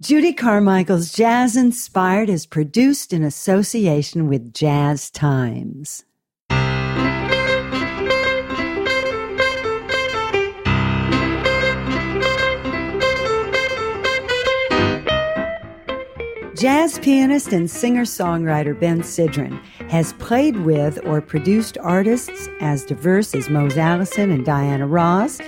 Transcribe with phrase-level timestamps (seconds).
[0.00, 6.04] Judy Carmichael's Jazz Inspired is produced in association with Jazz Times.
[16.56, 19.60] Jazz pianist and singer songwriter Ben Sidran
[19.90, 25.40] has played with or produced artists as diverse as Mose Allison and Diana Ross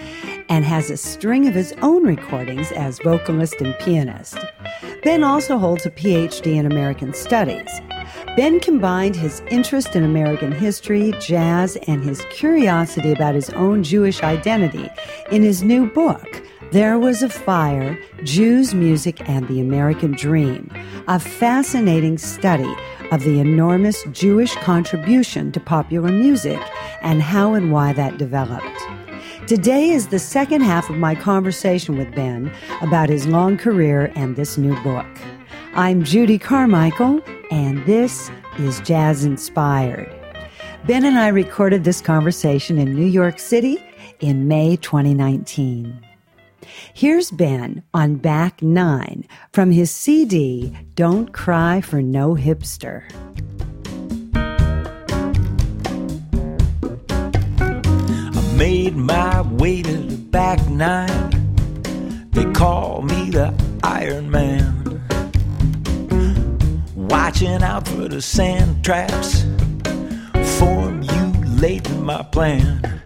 [0.50, 4.36] and has a string of his own recordings as vocalist and pianist.
[5.02, 7.70] Ben also holds a PhD in American Studies.
[8.36, 14.22] Ben combined his interest in American history, jazz, and his curiosity about his own Jewish
[14.22, 14.90] identity
[15.30, 16.42] in his new book,
[16.72, 20.70] There Was a Fire Jews, Music, and the American Dream,
[21.06, 22.74] a fascinating study
[23.12, 26.60] of the enormous Jewish contribution to popular music
[27.02, 28.99] and how and why that developed.
[29.46, 34.36] Today is the second half of my conversation with Ben about his long career and
[34.36, 35.06] this new book.
[35.74, 40.14] I'm Judy Carmichael, and this is Jazz Inspired.
[40.86, 43.82] Ben and I recorded this conversation in New York City
[44.20, 45.98] in May 2019.
[46.94, 53.02] Here's Ben on back nine from his CD, Don't Cry for No Hipster.
[58.60, 61.30] Made my way to the back nine.
[62.32, 65.00] They call me the Iron Man.
[66.94, 69.46] Watching out for the sand traps,
[70.58, 73.02] formulating my plan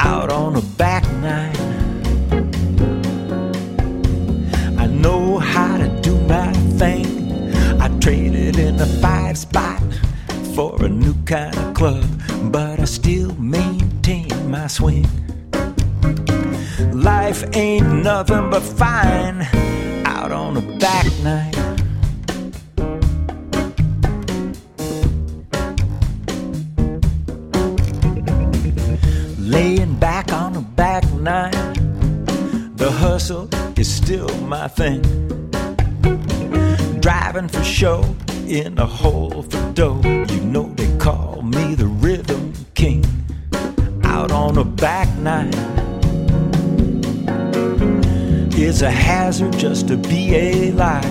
[0.00, 1.54] out on the back nine.
[4.78, 7.06] I know how to do my thing.
[7.78, 9.82] I traded in a five spot
[10.54, 12.06] for a new kind of club,
[12.44, 13.93] but I still maintain
[14.54, 15.04] my swing.
[16.92, 19.42] Life ain't nothing but fine
[20.06, 21.54] out on a back nine.
[29.54, 31.74] Laying back on a back nine,
[32.76, 35.02] the hustle is still my thing.
[37.00, 37.98] Driving for show
[38.46, 40.00] in a hole for dough.
[40.04, 43.04] You know they call me the rhythm king.
[44.14, 45.50] Out on a back nine.
[48.52, 51.04] It's a hazard just to be alive.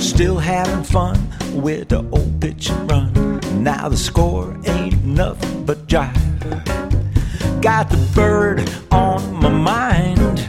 [0.00, 1.18] Still having fun
[1.52, 3.40] with the old pitch and run.
[3.60, 6.14] Now the score ain't nothing but jive.
[7.60, 10.48] Got the bird on my mind.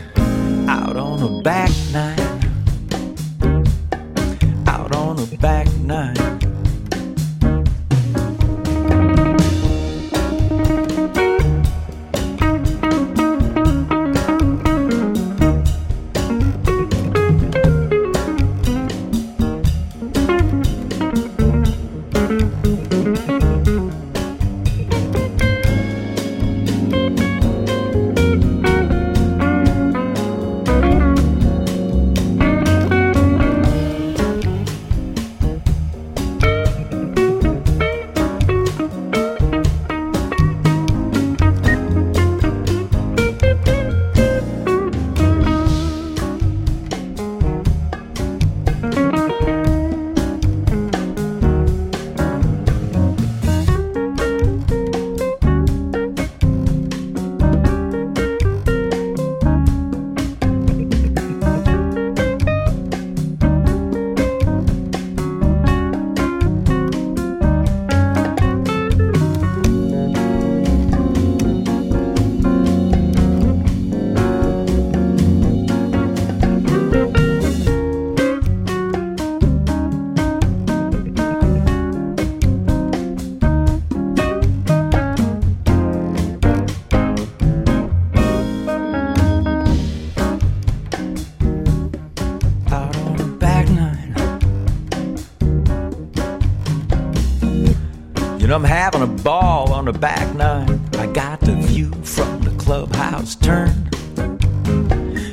[98.93, 100.79] Having a ball on the back nine.
[100.93, 103.89] I got the view from the clubhouse turn.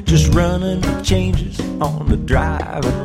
[0.04, 3.03] Just running changes on the driving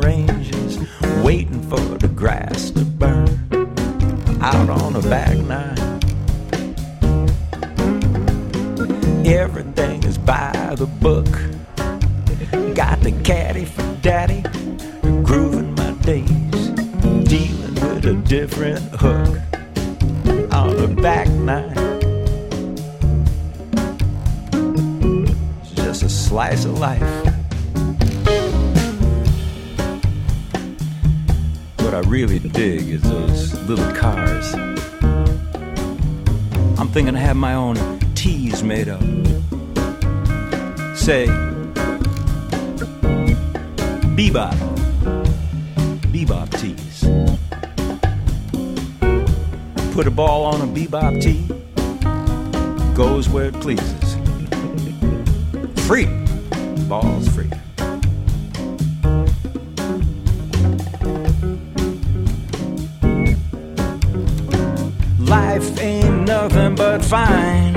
[65.29, 67.73] Life ain't nothing but fine.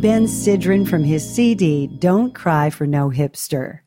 [0.00, 3.80] Ben Sidran from his CD, Don't Cry for No Hipster.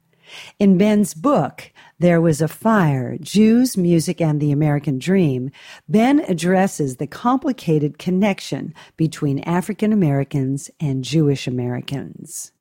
[0.59, 5.49] In Ben's book, There Was a Fire Jews, Music, and the American Dream,
[5.89, 12.51] Ben addresses the complicated connection between African Americans and Jewish Americans.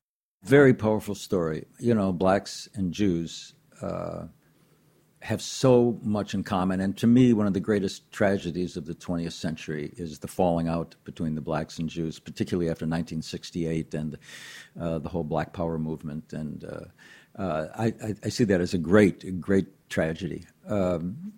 [0.42, 1.66] Very powerful story.
[1.78, 4.28] You know, blacks and Jews uh,
[5.22, 6.80] have so much in common.
[6.80, 10.66] And to me, one of the greatest tragedies of the 20th century is the falling
[10.66, 14.18] out between the blacks and Jews, particularly after 1968 and
[14.80, 16.32] uh, the whole Black Power movement.
[16.32, 20.46] And uh, uh, I, I, see that as a great, great tragedy.
[20.66, 21.34] Um,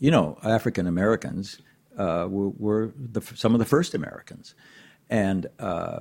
[0.00, 1.60] you know, African Americans
[1.96, 4.56] uh, were, were the, some of the first Americans.
[5.08, 6.00] And uh,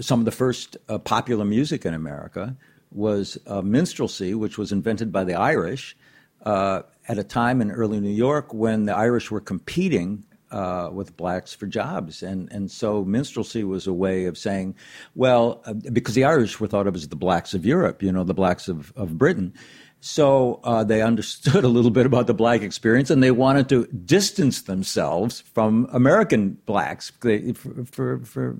[0.00, 2.56] some of the first uh, popular music in America
[2.90, 5.96] was minstrelsy, which was invented by the Irish
[6.42, 11.16] uh, at a time in early New York when the Irish were competing uh, with
[11.16, 12.22] blacks for jobs.
[12.22, 14.74] And, and so minstrelsy was a way of saying,
[15.14, 18.22] well, uh, because the Irish were thought of as the blacks of Europe, you know,
[18.22, 19.54] the blacks of, of Britain.
[20.00, 23.86] So uh, they understood a little bit about the black experience and they wanted to
[23.86, 28.56] distance themselves from American blacks for, for, for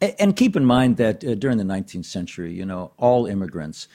[0.00, 3.86] and keep in mind that uh, during the 19th century, you know, all immigrants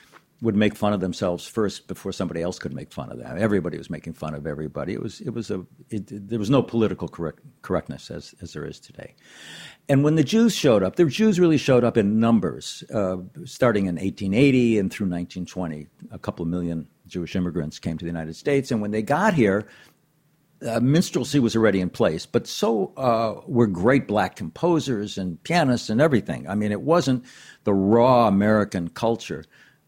[0.42, 3.38] would make fun of themselves first before somebody else could make fun of them.
[3.38, 4.94] Everybody was making fun of everybody.
[4.94, 8.66] It was it was a it, there was no political correct, correctness as as there
[8.66, 9.16] is today.
[9.88, 13.86] And when the Jews showed up, the Jews really showed up in numbers, uh, starting
[13.86, 15.88] in 1880 and through 1920.
[16.12, 19.34] A couple of million Jewish immigrants came to the United States, and when they got
[19.34, 19.68] here,
[20.68, 25.90] uh, minstrelsy was already in place, but so uh, were great black composers and pianists
[25.90, 26.48] and everything.
[26.50, 27.24] I mean, it wasn't
[27.64, 29.46] the raw American culture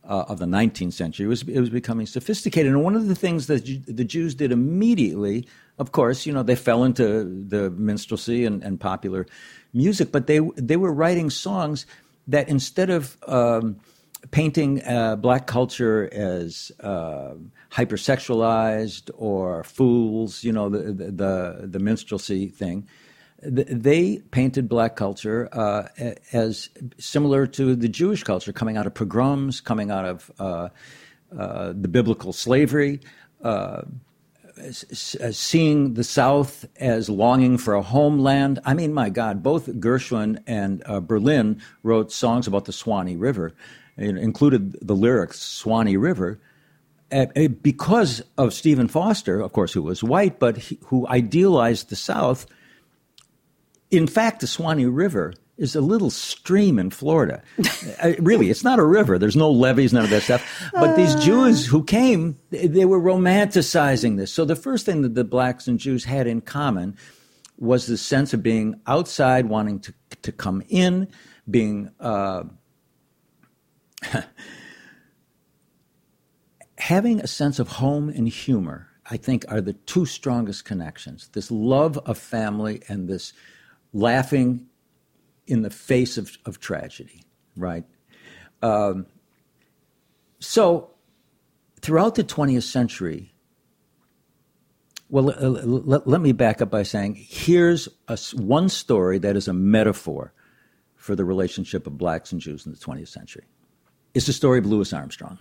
[0.08, 1.26] uh, of the 19th century.
[1.26, 2.72] It was, it was becoming sophisticated.
[2.72, 6.56] And one of the things that the Jews did immediately, of course, you know, they
[6.56, 9.28] fell into the minstrelsy and, and popular
[9.74, 11.86] music, but they, they were writing songs
[12.28, 13.78] that instead of um,
[14.32, 17.34] painting uh, black culture as uh,
[17.72, 22.88] hypersexualized or fools, you know, the, the, the minstrelsy thing,
[23.42, 25.88] they painted black culture uh,
[26.34, 30.70] as similar to the Jewish culture, coming out of pogroms, coming out of uh,
[31.38, 33.00] uh, the biblical slavery,
[33.44, 33.82] uh,
[34.72, 38.60] seeing the South as longing for a homeland.
[38.66, 43.54] I mean, my God, both Gershwin and uh, Berlin wrote songs about the Swanee River,
[43.98, 46.40] it included the lyrics "Swanee River."
[47.62, 52.46] because of Stephen Foster, of course, who was white, but he, who idealized the South
[53.92, 57.42] in fact, the Swanee River is a little stream in Florida.
[58.04, 59.18] uh, really, it's not a river.
[59.18, 60.70] There's no levees, none of that stuff.
[60.74, 61.20] But these uh.
[61.20, 64.32] Jews who came, they, they were romanticizing this.
[64.32, 66.96] So the first thing that the blacks and Jews had in common
[67.58, 71.08] was the sense of being outside, wanting to, to come in,
[71.50, 71.90] being.
[72.00, 72.44] Uh,
[76.78, 81.30] having a sense of home and humor, I think, are the two strongest connections.
[81.34, 83.34] This love of family and this
[83.98, 84.68] laughing
[85.48, 87.24] in the face of, of tragedy,
[87.56, 87.84] right?
[88.62, 89.08] Um,
[90.40, 90.92] so,
[91.82, 93.34] throughout the 20th century,
[95.10, 99.48] well, uh, let, let, me back up by saying here's a, one story that is
[99.48, 100.34] a metaphor
[100.96, 103.46] for the relationship of blacks and Jews in the 20th century.
[104.14, 105.38] It's the story of Louis Armstrong.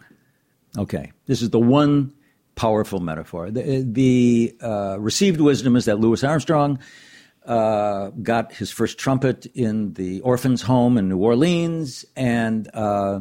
[0.79, 2.13] Okay, this is the one
[2.55, 3.51] powerful metaphor.
[3.51, 6.79] The, the uh, received wisdom is that Louis Armstrong
[7.47, 13.21] uh, got his first trumpet in the orphans' home in New Orleans and uh,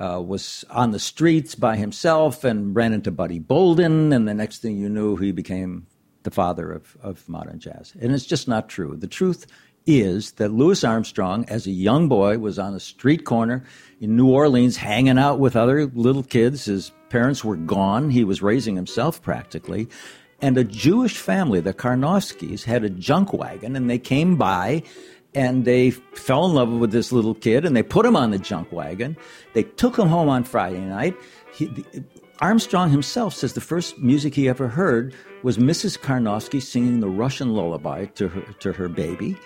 [0.00, 4.12] uh, was on the streets by himself and ran into Buddy Bolden.
[4.12, 5.86] And the next thing you knew, he became
[6.22, 7.92] the father of, of modern jazz.
[8.00, 8.96] And it's just not true.
[8.96, 9.46] The truth
[9.86, 13.64] is that Louis Armstrong, as a young boy, was on a street corner
[14.00, 16.66] in New Orleans hanging out with other little kids.
[16.66, 18.10] His parents were gone.
[18.10, 19.88] He was raising himself practically.
[20.42, 24.82] And a Jewish family, the Karnofskis, had a junk wagon and they came by
[25.34, 28.38] and they fell in love with this little kid and they put him on the
[28.38, 29.16] junk wagon.
[29.54, 31.16] They took him home on Friday night.
[31.54, 32.04] He, the,
[32.40, 35.96] Armstrong himself says the first music he ever heard was Mrs.
[35.96, 39.36] Karnofsky singing the Russian lullaby to her, to her baby.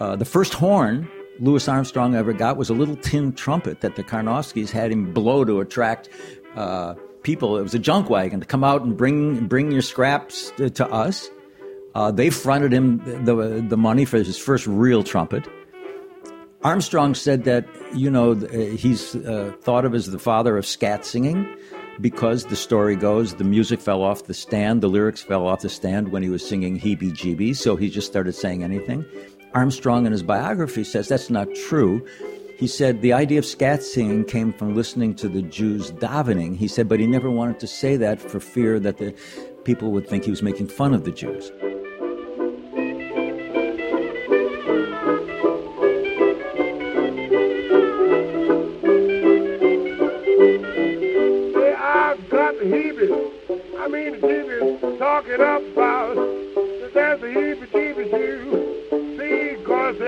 [0.00, 1.08] Uh, the first horn
[1.40, 5.46] Louis Armstrong ever got was a little tin trumpet that the Karnofskys had him blow
[5.46, 6.10] to attract
[6.56, 7.58] uh, people.
[7.58, 10.86] It was a junk wagon to come out and bring bring your scraps to, to
[10.88, 11.28] us.
[11.94, 15.46] Uh, they fronted him the the money for his first real trumpet.
[16.62, 21.48] Armstrong said that you know he's uh, thought of as the father of scat singing
[22.00, 25.68] because the story goes the music fell off the stand, the lyrics fell off the
[25.68, 29.04] stand when he was singing "Heebie Jeebies," so he just started saying anything.
[29.52, 32.06] Armstrong, in his biography, says that's not true.
[32.60, 36.58] He said the idea of scat singing came from listening to the Jews davening.
[36.58, 39.14] He said, but he never wanted to say that for fear that the
[39.64, 41.50] people would think he was making fun of the Jews.
[53.78, 56.30] I mean, the talking about.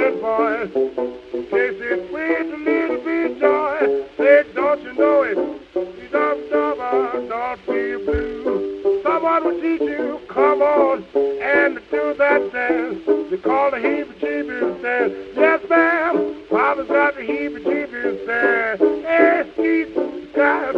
[0.03, 4.05] See, God said, it with a little bit joy.
[4.17, 5.39] Say, don't you know it?
[5.77, 9.01] You don't, don't, don't feel blue.
[9.05, 12.99] Someone will teach you, come on, and do that dance.
[13.31, 15.15] They call the heebie-jeebies dance.
[15.37, 18.81] Yes, ma'am, Papa's got the heebie-jeebies dance.
[19.07, 19.95] Hey, skeet,
[20.33, 20.75] skies,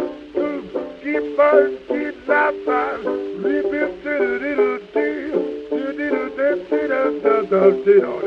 [1.01, 3.05] keep birds, keep laptops,
[3.43, 5.55] leap it to the little deal.
[5.71, 6.35] Do do
[7.85, 8.24] do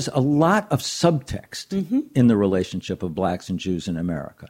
[0.00, 2.00] there's a lot of subtext mm-hmm.
[2.14, 4.48] in the relationship of blacks and Jews in America.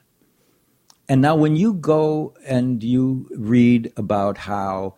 [1.09, 4.95] And now, when you go and you read about how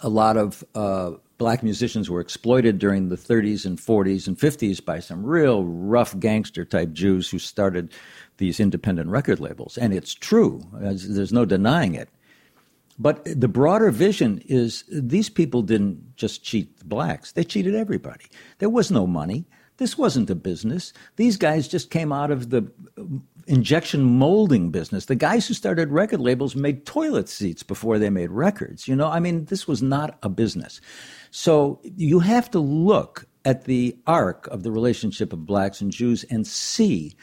[0.00, 4.82] a lot of uh, black musicians were exploited during the 30s and 40s and 50s
[4.82, 7.92] by some real rough gangster type Jews who started
[8.38, 12.08] these independent record labels, and it's true, there's no denying it.
[12.98, 18.26] But the broader vision is these people didn't just cheat the blacks, they cheated everybody.
[18.58, 19.46] There was no money.
[19.76, 20.92] This wasn't a business.
[21.16, 22.70] These guys just came out of the
[23.48, 25.06] injection molding business.
[25.06, 28.86] The guys who started record labels made toilet seats before they made records.
[28.86, 30.80] You know, I mean, this was not a business.
[31.32, 36.24] So you have to look at the arc of the relationship of blacks and Jews
[36.30, 37.16] and see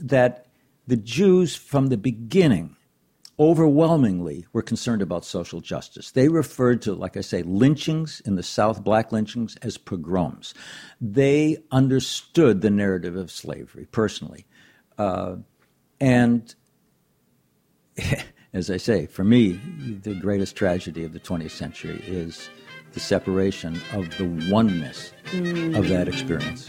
[0.00, 0.46] that
[0.88, 2.76] the Jews from the beginning
[3.38, 6.12] overwhelmingly were concerned about social justice.
[6.12, 10.54] They referred to, like I say, lynchings in the South, black lynchings, as pogroms.
[11.00, 14.46] They understood the narrative of slavery personally.
[14.96, 15.36] Uh,
[16.00, 16.54] and
[18.52, 19.52] as I say, for me,
[20.02, 22.48] the greatest tragedy of the 20th century is
[22.92, 25.76] the separation of the oneness mm.
[25.76, 26.68] of that experience.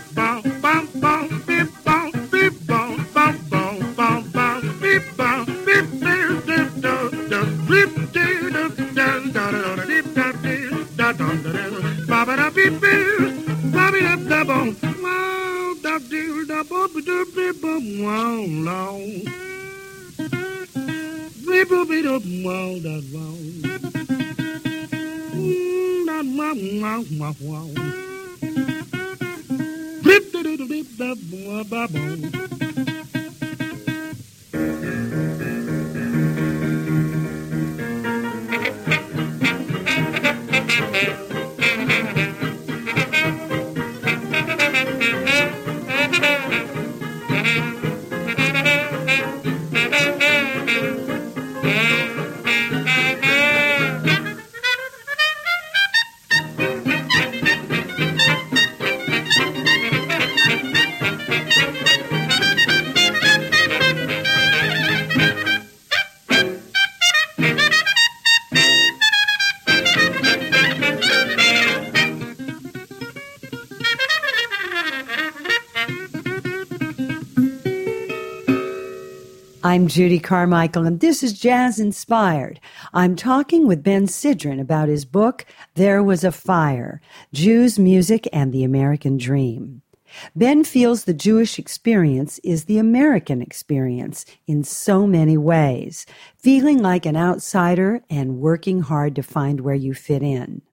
[79.71, 82.59] I'm Judy Carmichael, and this is Jazz Inspired.
[82.93, 86.99] I'm talking with Ben Sidran about his book, There Was a Fire
[87.31, 89.81] Jews, Music, and the American Dream.
[90.35, 97.05] Ben feels the Jewish experience is the American experience in so many ways, feeling like
[97.05, 100.63] an outsider and working hard to find where you fit in.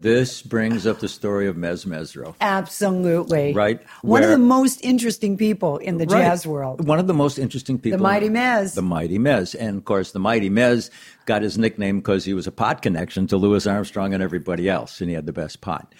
[0.00, 2.34] This brings up the story of Mezz Mezzrow.
[2.40, 3.52] Absolutely.
[3.52, 3.82] Right?
[4.00, 6.22] One of the most interesting people in the Right.
[6.22, 6.86] jazz world.
[6.86, 7.98] One of the most interesting people.
[7.98, 8.74] The Mighty Mez.
[8.74, 9.54] The Mighty Mez.
[9.58, 10.88] And of course, the Mighty Mez
[11.26, 15.02] got his nickname because he was a pot connection to Louis Armstrong and everybody else,
[15.02, 15.94] and he had the best pot.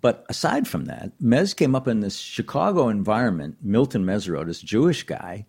[0.00, 3.56] But aside from that, Mez came up in this Chicago environment.
[3.60, 5.46] Milton Mezzrow, this Jewish guy,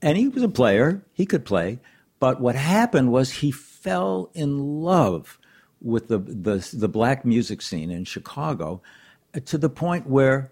[0.00, 1.02] and he was a player.
[1.12, 1.78] He could play.
[2.20, 5.38] But what happened was he fell in love
[5.84, 8.82] with the, the, the black music scene in Chicago
[9.34, 10.50] uh, to the point where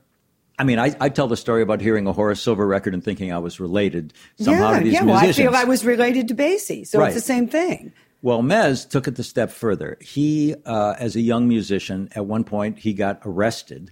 [0.58, 3.32] I mean, I, I tell the story about hearing a Horace Silver record and thinking
[3.32, 5.02] I was related somehow yeah, to these yeah.
[5.02, 7.06] Well, I feel I was related to Basie, so Right.
[7.06, 7.92] it's the same thing.
[8.20, 9.98] Well, Mez took it the step further.
[10.00, 13.90] He, uh, as a young musician, at one point he got arrested,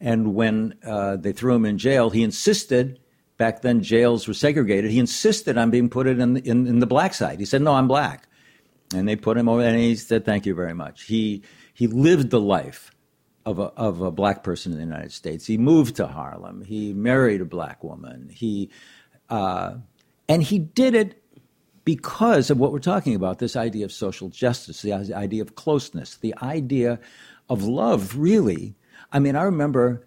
[0.00, 2.98] and when uh, they threw him in jail, he insisted.
[3.36, 4.90] Back then, jails were segregated.
[4.90, 7.38] He insisted on being put in in, in the black side.
[7.38, 8.26] He said, "No, I'm black,"
[8.94, 9.62] and they put him over.
[9.62, 11.42] And he said, "Thank you very much." He
[11.74, 12.90] he lived the life
[13.44, 15.46] of a, of a black person in the United States.
[15.46, 16.62] He moved to Harlem.
[16.62, 18.28] He married a black woman.
[18.32, 18.70] He
[19.28, 19.76] uh,
[20.28, 21.22] and he did it
[21.84, 26.16] because of what we're talking about this idea of social justice, the idea of closeness,
[26.16, 26.98] the idea
[27.48, 28.74] of love, really.
[29.12, 30.04] I mean, I remember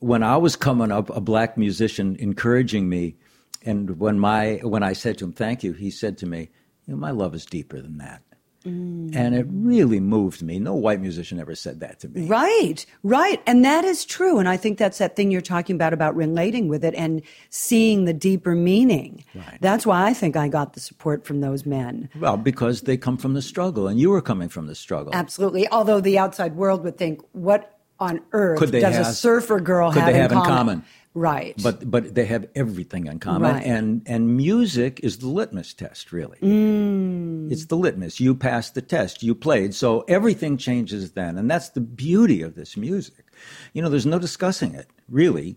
[0.00, 3.16] when I was coming up, a black musician encouraging me,
[3.62, 6.50] and when, my, when I said to him, Thank you, he said to me,
[6.86, 8.22] you know, My love is deeper than that.
[8.64, 9.14] Mm.
[9.14, 10.58] And it really moved me.
[10.58, 12.26] No white musician ever said that to me.
[12.26, 13.42] Right, right.
[13.46, 14.38] And that is true.
[14.38, 17.20] And I think that's that thing you're talking about, about relating with it and
[17.50, 19.24] seeing the deeper meaning.
[19.34, 19.58] Right.
[19.60, 22.08] That's why I think I got the support from those men.
[22.18, 25.14] Well, because they come from the struggle, and you were coming from the struggle.
[25.14, 25.68] Absolutely.
[25.68, 29.92] Although the outside world would think, what on earth Could they does a surfer girl
[29.92, 30.84] could have, they have in in common?
[31.16, 31.54] Right.
[31.62, 33.64] But but they have everything in common, Right.
[33.64, 36.10] and and music is the litmus test.
[36.12, 37.52] Really, Mm.
[37.52, 38.18] it's the litmus.
[38.18, 39.22] You passed the test.
[39.22, 43.26] You played, so everything changes then, and that's the beauty of this music.
[43.74, 44.88] You know, there's no discussing it.
[45.08, 45.56] Really,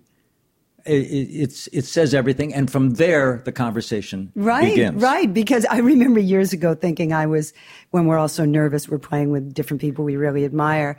[0.86, 5.02] it, it, it's it says everything, and from there the conversation Right, begins.
[5.02, 5.34] right.
[5.34, 7.52] Because I remember years ago thinking I was,
[7.90, 10.98] when we're all so nervous, we're playing with different people we really admire.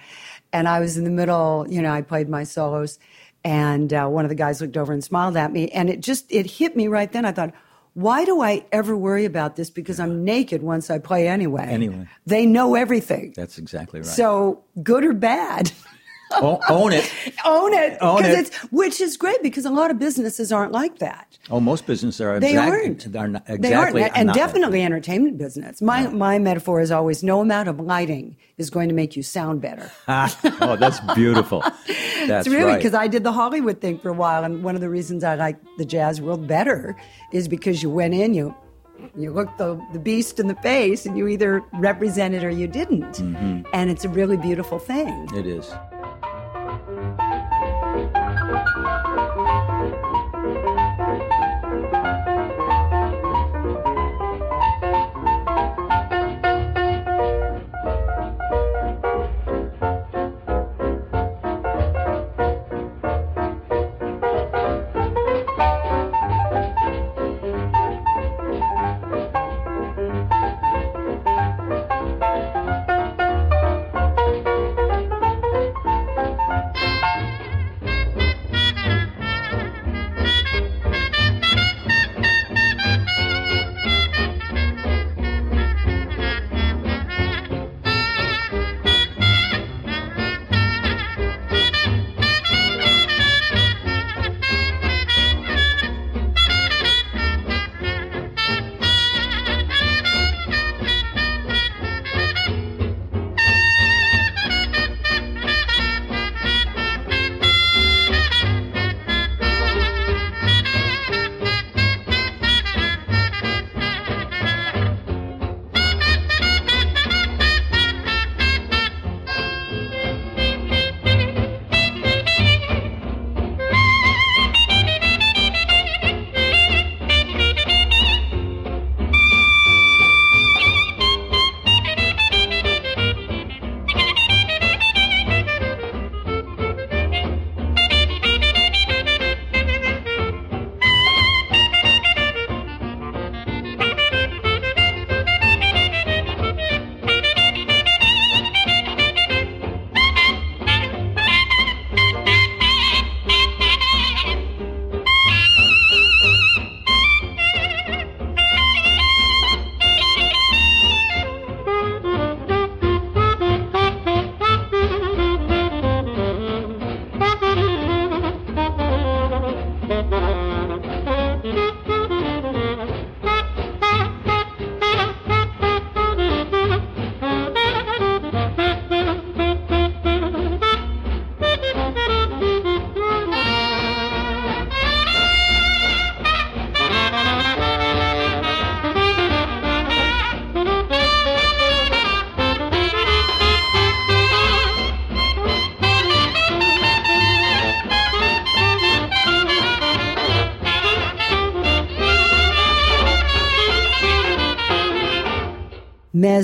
[0.53, 2.99] And I was in the middle, you know, I played my solos,
[3.45, 5.69] and uh, one of the guys looked over and smiled at me.
[5.71, 7.25] And it just, it hit me right then.
[7.25, 7.53] I thought,
[7.95, 9.71] why do I ever worry about this?
[9.71, 11.67] Because I'm naked once I play anyway.
[11.67, 12.09] Anyway.
[12.27, 13.33] They know everything.
[13.37, 14.09] That's exactly right.
[14.09, 15.73] So, good or bad,
[16.33, 17.11] O- own it.
[17.45, 17.99] own it.
[18.01, 18.39] Own it.
[18.39, 21.39] It's, which is great because a lot of businesses aren't like that.
[21.51, 22.39] Oh, most businesses are.
[22.41, 23.17] They exact- aren't.
[23.17, 24.03] Are not, They exactly.
[24.03, 25.81] aren't, and not definitely entertainment business.
[25.81, 29.61] My my metaphor is always no amount of lighting is going to make you sound
[29.61, 29.91] better.
[30.09, 31.63] oh, that's beautiful.
[32.27, 32.77] That's it's really right.
[32.77, 35.37] because I did the Hollywood thing for a while, and one of the reasons I
[35.37, 36.97] like the jazz world better
[37.33, 38.55] is because you went in, you
[39.17, 43.05] you looked the, the beast in the face and you either represented or you didn't.
[43.15, 43.63] Mm-hmm.
[43.73, 45.29] And it's a really beautiful thing.
[45.35, 45.73] It is.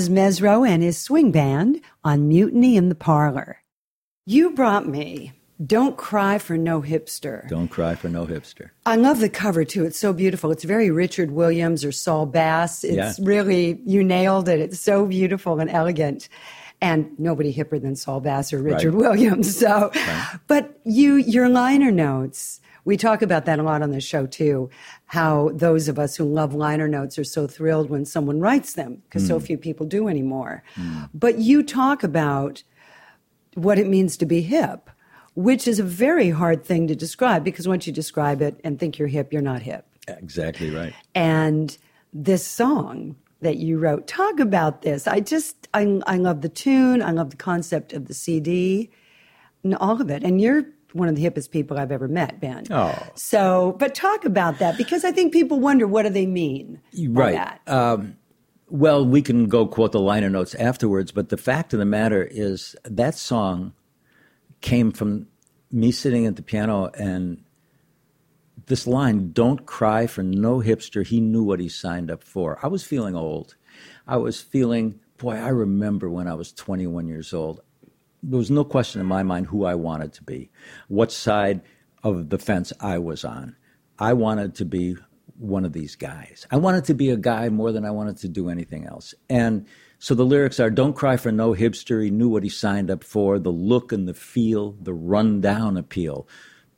[0.09, 3.61] Mezzrow and his swing band on Mutiny in the Parlor.
[4.25, 5.33] You brought me
[5.65, 7.47] Don't Cry for No Hipster.
[7.47, 8.71] Don't cry for no hipster.
[8.85, 9.85] I love the cover too.
[9.85, 10.51] It's so beautiful.
[10.51, 12.83] It's very Richard Williams or Saul Bass.
[12.83, 13.13] It's Yeah.
[13.21, 14.59] really, you nailed it.
[14.59, 16.27] It's so beautiful and elegant.
[16.81, 19.01] And nobody hipper than Saul Bass or Richard Right.
[19.01, 19.55] Williams.
[19.59, 19.91] So,
[20.47, 24.69] but you, your liner notes, we talk about that a lot on the show too.
[25.07, 29.01] How those of us who love liner notes are so thrilled when someone writes them
[29.03, 29.45] because so hmm.
[29.45, 30.63] few people do anymore.
[30.75, 31.03] Hmm.
[31.13, 32.63] But you talk about
[33.55, 34.89] what it means to be hip,
[35.33, 38.99] which is a very hard thing to describe because once you describe it and think
[38.99, 39.87] you're hip, you're not hip.
[40.07, 40.93] Exactly right.
[41.15, 41.75] And
[42.13, 45.07] this song that you wrote, talk about this.
[45.07, 48.91] I just, I, I love the tune, I love the concept of the CD,
[49.63, 50.23] and all of it.
[50.23, 52.63] And you're one of the hippest people I've ever met, Ben.
[52.71, 52.97] Oh.
[53.15, 57.21] So, but talk about that because I think people wonder what do they mean by
[57.21, 57.33] Right.
[57.35, 57.61] that.
[57.67, 58.15] Um,
[58.69, 62.23] well, we can go quote the liner notes afterwards, but the fact of the matter
[62.23, 63.73] is that song
[64.61, 65.27] came from
[65.71, 67.43] me sitting at the piano and
[68.67, 71.05] this line, don't cry for no hipster.
[71.05, 72.57] He knew what he signed up for.
[72.63, 73.55] I was feeling old.
[74.07, 77.61] I was feeling, boy, I remember when I was 21 years old.
[78.27, 80.49] There was no question in my mind who I wanted to be,
[80.87, 81.61] what side
[82.03, 83.55] of the fence I was on.
[83.99, 84.97] I wanted to be
[85.37, 86.47] one of these guys.
[86.49, 89.13] I wanted to be a guy more than I wanted to do anything else.
[89.29, 89.67] And
[89.99, 92.03] so the lyrics are Don't cry for no hipster.
[92.03, 93.37] He knew what he signed up for.
[93.37, 96.27] The look and the feel, the rundown appeal,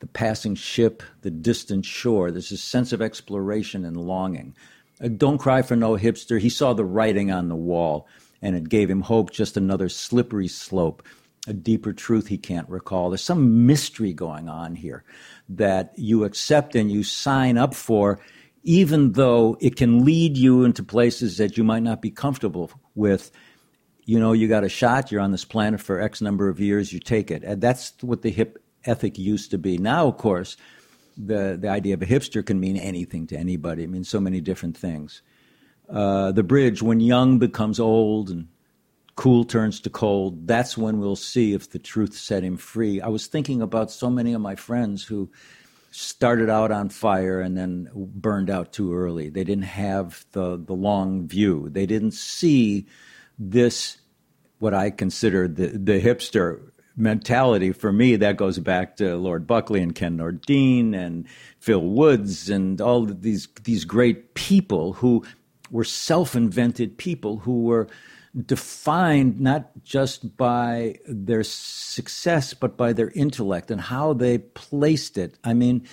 [0.00, 2.30] the passing ship, the distant shore.
[2.30, 4.54] There's a sense of exploration and longing.
[5.00, 6.40] Uh, Don't cry for no hipster.
[6.40, 8.06] He saw the writing on the wall,
[8.42, 11.02] and it gave him hope, just another slippery slope,
[11.48, 13.10] a deeper truth he can't recall.
[13.10, 15.02] There's some mystery going on here
[15.48, 18.20] that you accept and you sign up for,
[18.62, 23.30] even though it can lead you into places that you might not be comfortable with.
[24.04, 26.92] You know, you got a shot, you're on this planet for X number of years,
[26.92, 27.42] you take it.
[27.44, 29.78] And that's what the hip ethic used to be.
[29.78, 30.56] Now, of course,
[31.16, 33.82] the, the idea of a hipster can mean anything to anybody.
[33.82, 35.22] It means so many different things.
[35.88, 38.48] uh, the bridge, when young becomes old and
[39.18, 43.00] cool turns to cold, that's when we'll see if the truth set him free.
[43.00, 45.28] I was thinking about so many of my friends who
[45.90, 49.28] started out on fire and then burned out too early.
[49.28, 51.68] They didn't have the, the long view.
[51.68, 52.86] They didn't see
[53.40, 53.98] this,
[54.60, 57.72] what I consider the, the hipster mentality.
[57.72, 61.26] For me, that goes back to Lord Buckley and Ken Nordine and
[61.58, 65.24] Phil Woods and all these, these great people who
[65.72, 67.88] were self invented people who were
[68.46, 75.38] defined not just by their success, but by their intellect and how they placed it.
[75.44, 75.86] I mean,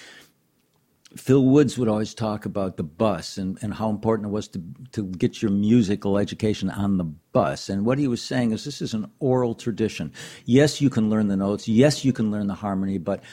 [1.15, 4.61] Phil Woods would always talk about the bus and, and how important it was to,
[4.91, 7.69] to get your musical education on the bus.
[7.69, 10.11] And what he was saying is this is an oral tradition.
[10.43, 11.69] Yes, you can learn the notes.
[11.69, 13.23] Yes, you can learn the harmony, but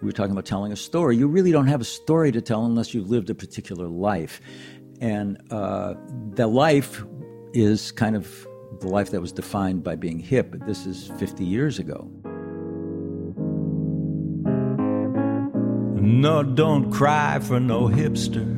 [0.00, 1.16] we were talking about telling a story.
[1.16, 4.40] You really don't have a story to tell unless you've lived a particular life.
[5.00, 5.94] And uh,
[6.34, 7.04] the life
[7.56, 8.46] is kind of
[8.80, 10.50] the life that was defined by being hip.
[10.50, 12.10] But this is 50 years ago.
[15.98, 18.52] No, don't cry for no hipster.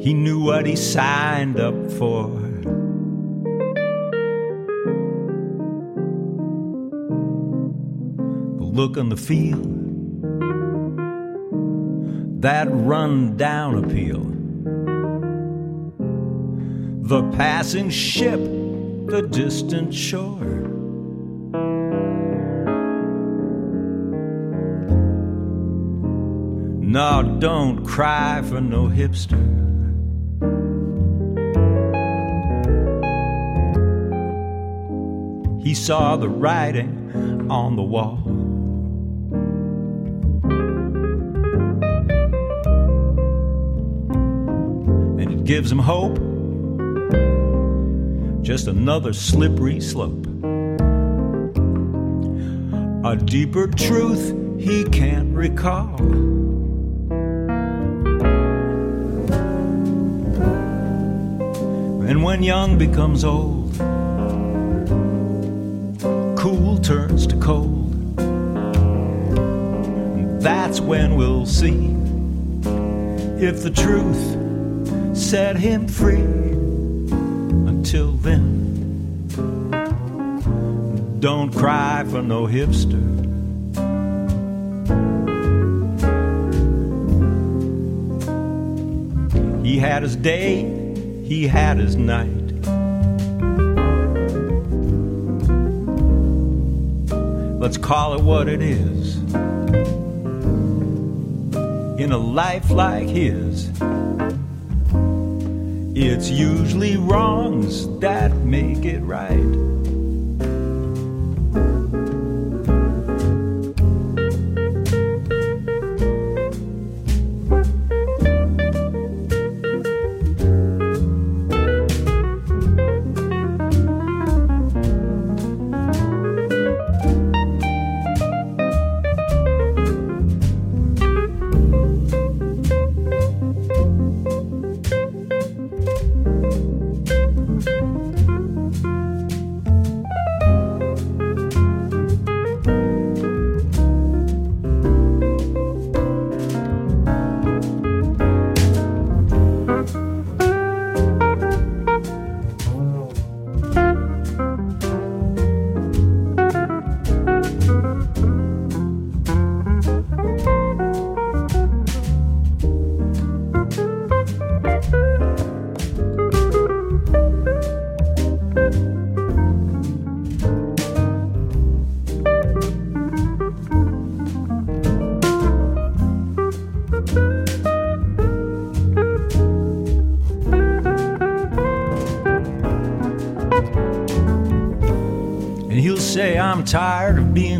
[0.00, 2.28] He knew what he signed up for.
[8.58, 9.83] The look on the field
[12.44, 14.20] that run down appeal.
[17.08, 20.44] The passing ship, the distant shore.
[26.82, 29.40] No, don't cry for no hipster.
[35.62, 38.33] He saw the writing on the wall.
[45.44, 46.16] Gives him hope.
[48.42, 50.26] Just another slippery slope.
[53.04, 55.96] A deeper truth he can't recall.
[62.08, 63.74] And when young becomes old,
[66.38, 67.92] cool turns to cold.
[70.18, 71.90] And that's when we'll see
[73.44, 74.43] if the truth
[75.14, 76.20] set him free.
[77.70, 79.28] Until then,
[81.20, 83.02] don't cry for no hipster.
[89.64, 90.62] He had his day,
[91.24, 92.28] he had his night.
[97.60, 99.16] Let's call it what it is.
[101.98, 103.70] In a life like his,
[105.94, 109.73] it's usually wrongs that make it right.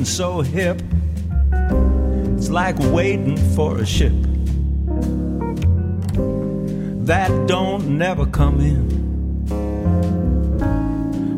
[0.05, 0.83] So hip.
[2.37, 4.13] It's like waiting for a ship
[7.07, 9.45] that don't never come in.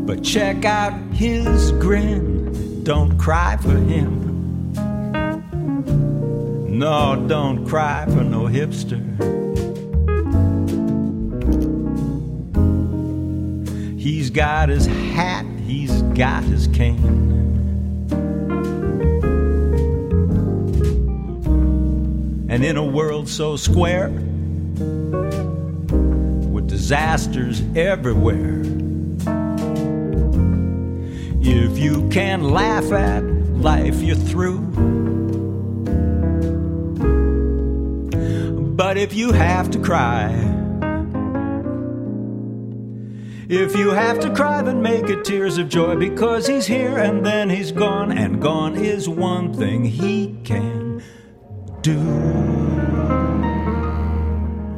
[0.07, 2.83] But check out his grin.
[2.85, 4.73] Don't cry for him.
[6.79, 9.03] No, don't cry for no hipster.
[13.99, 17.36] He's got his hat, he's got his cane.
[22.57, 24.09] And in a world so square,
[26.49, 28.63] with disasters everywhere,
[31.43, 33.23] if you can laugh at
[33.59, 34.61] life, you're through.
[38.75, 40.31] But if you have to cry,
[43.51, 47.27] if you have to cry, then make it tears of joy because he's here and
[47.27, 51.03] then he's gone, and gone is one thing he can
[51.83, 52.46] do.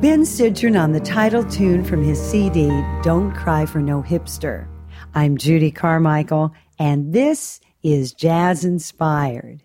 [0.01, 2.69] Ben Sidran on the title tune from his CD,
[3.03, 4.69] Don't Cry for No Hipster.
[5.13, 9.65] I'm Judy Carmichael, and this is Jazz Inspired.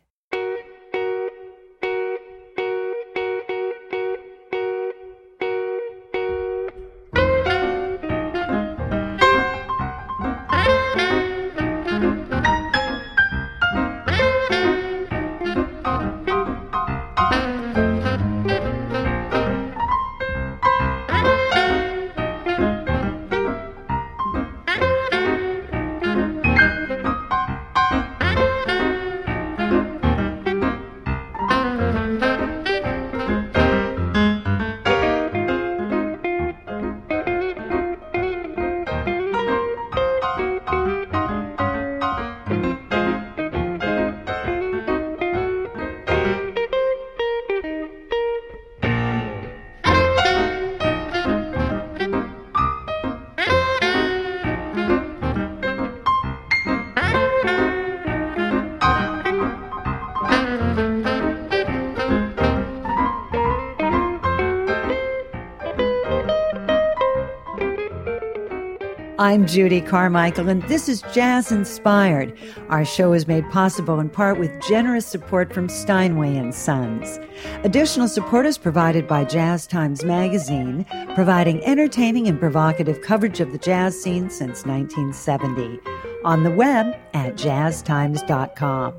[69.23, 72.37] I'm Judy Carmichael, and this is Jazz Inspired.
[72.67, 77.21] Our show is made possible in part with generous support from Steinway and Sons.
[77.63, 83.57] Additional support is provided by Jazz Times Magazine, providing entertaining and provocative coverage of the
[83.57, 85.79] jazz scene since 1970.
[86.25, 88.93] On the web at jazztimes.com.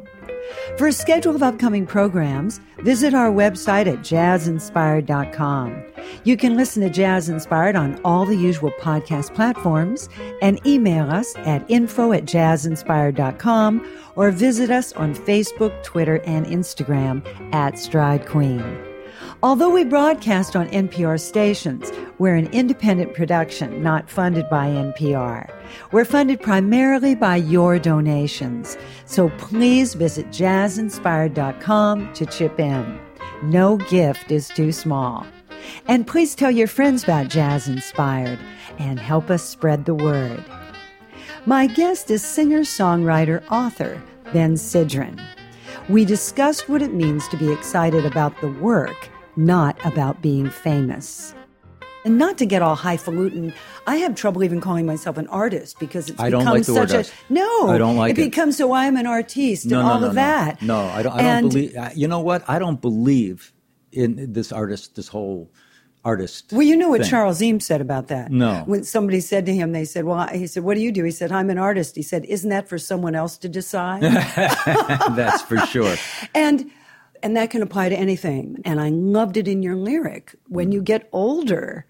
[0.76, 5.85] For a schedule of upcoming programs, visit our website at jazzinspired.com.
[6.24, 10.09] You can listen to Jazz Inspired on all the usual podcast platforms
[10.42, 17.24] and email us at info at jazzinspired.com or visit us on Facebook, Twitter, and Instagram
[17.54, 18.93] at Stride Queen.
[19.44, 25.52] Although we broadcast on NPR stations, we're an independent production not funded by NPR.
[25.92, 28.78] We're funded primarily by your donations.
[29.04, 32.98] So please visit jazzinspired.com to chip in.
[33.42, 35.26] No gift is too small.
[35.88, 38.38] And please tell your friends about Jazz Inspired
[38.78, 40.42] and help us spread the word.
[41.44, 44.02] My guest is singer, songwriter, author
[44.33, 45.22] Ben Sidran.
[45.90, 51.35] We discussed what it means to be excited about the work not about being famous.
[52.05, 53.55] And not to get all highfalutin,
[53.87, 56.97] I have trouble even calling myself an artist because it's I become like such a
[56.97, 57.14] artist.
[57.31, 57.68] no.
[57.68, 58.18] I don't like it.
[58.20, 58.25] it.
[58.27, 60.61] becomes so I'm an artiste no, and no, all no, of that.
[60.61, 61.12] No, I don't.
[61.14, 61.97] I And- don't believe.
[61.97, 62.44] You know what?
[62.49, 63.53] I don't believe
[63.90, 64.97] in this artist.
[64.97, 65.51] This whole
[66.05, 66.53] artist.
[66.53, 67.09] Well, you know what thing.
[67.11, 68.31] Charles Eames said about that.
[68.31, 68.64] No.
[68.66, 71.11] When somebody said to him, they said, "Well," he said, "What do you do?" He
[71.11, 74.03] said, "I'm an artist." He said, "Isn't that for someone else to decide?"
[75.16, 75.97] That's for sure.
[76.35, 76.70] and
[77.25, 78.61] and that can apply to anything.
[78.65, 80.37] And I loved it in your lyric.
[80.49, 81.87] When you get older,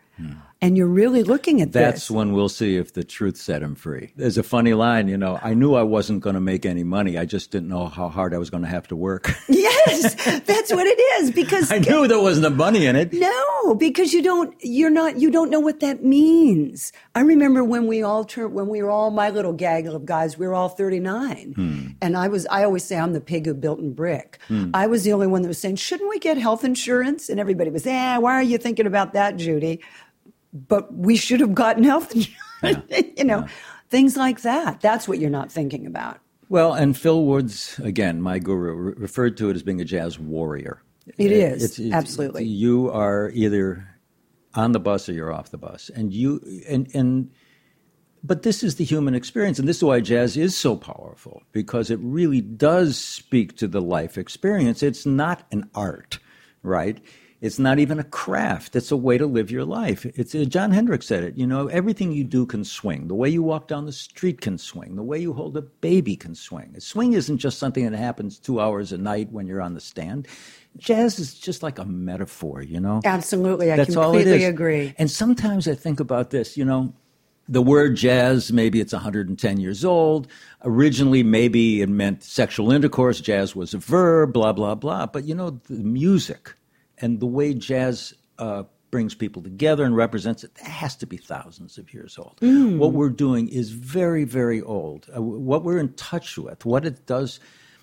[0.64, 1.72] and you're really looking at Hmm.
[1.72, 4.12] That's this, when we'll see if the truth set him free.
[4.16, 5.38] There's a funny line, you know.
[5.42, 7.18] I knew I wasn't going to make any money.
[7.18, 9.30] I just didn't know how hard I was going to have to work.
[9.48, 11.30] yes, that's what it is.
[11.32, 13.12] Because I knew there wasn't a money in it.
[13.12, 14.54] No, because you don't.
[14.60, 15.18] You're not.
[15.18, 16.92] You don't know what that means.
[17.14, 18.54] I remember when we all turned.
[18.54, 20.38] When we were all my little gaggle of guys.
[20.38, 22.46] We were all 39, and I was.
[22.46, 24.38] I always say I'm the pig who built in brick.
[24.72, 27.68] I was the only one that was saying, "Shouldn't we get health insurance?" And everybody
[27.70, 29.80] was, "Eh, why are you thinking about that, Judy?"
[30.54, 32.84] But we should have gotten health insurance.
[33.18, 33.46] you know,
[33.90, 34.80] things like that.
[34.80, 36.20] That's what you're not thinking about.
[36.48, 40.18] Well, and Phil Woods, again, my guru, re- referred to it as being a jazz
[40.18, 40.80] warrior.
[41.18, 42.44] It Uh, is, absolutely.
[42.44, 43.86] You are either
[44.54, 47.30] on the bus or you're off the bus, and you and and.
[48.22, 51.90] But this is the human experience, and this is why jazz is so powerful because
[51.90, 54.82] it really does speak to the life experience.
[54.82, 56.20] It's not an art,
[56.62, 57.02] right?
[57.44, 58.74] It's not even a craft.
[58.74, 60.06] It's a way to live your life.
[60.06, 61.36] It's uh, Jon Hendricks said it.
[61.36, 63.06] You know, everything you do can swing.
[63.06, 64.96] The way you walk down the street can swing.
[64.96, 66.72] The way you hold a baby can swing.
[66.74, 69.80] A swing isn't just something that happens two hours a night when you're on the
[69.82, 70.26] stand.
[70.78, 72.62] Jazz is just like a metaphor.
[72.62, 74.94] You know, Absolutely, I that's completely agree.
[74.96, 76.94] And sometimes I think about this, you know,
[77.46, 80.28] the word jazz, maybe it's 110 years old.
[80.62, 83.20] Originally, maybe it meant sexual intercourse.
[83.20, 85.04] Jazz was a verb, blah, blah, blah.
[85.04, 86.54] But, you know, the music
[87.04, 91.18] and the way jazz uh, brings people together and represents it, that has to be
[91.18, 92.38] thousands of years old.
[92.78, 95.06] What we're doing is very, very old.
[95.14, 97.40] Uh, what we're in touch with, what it does.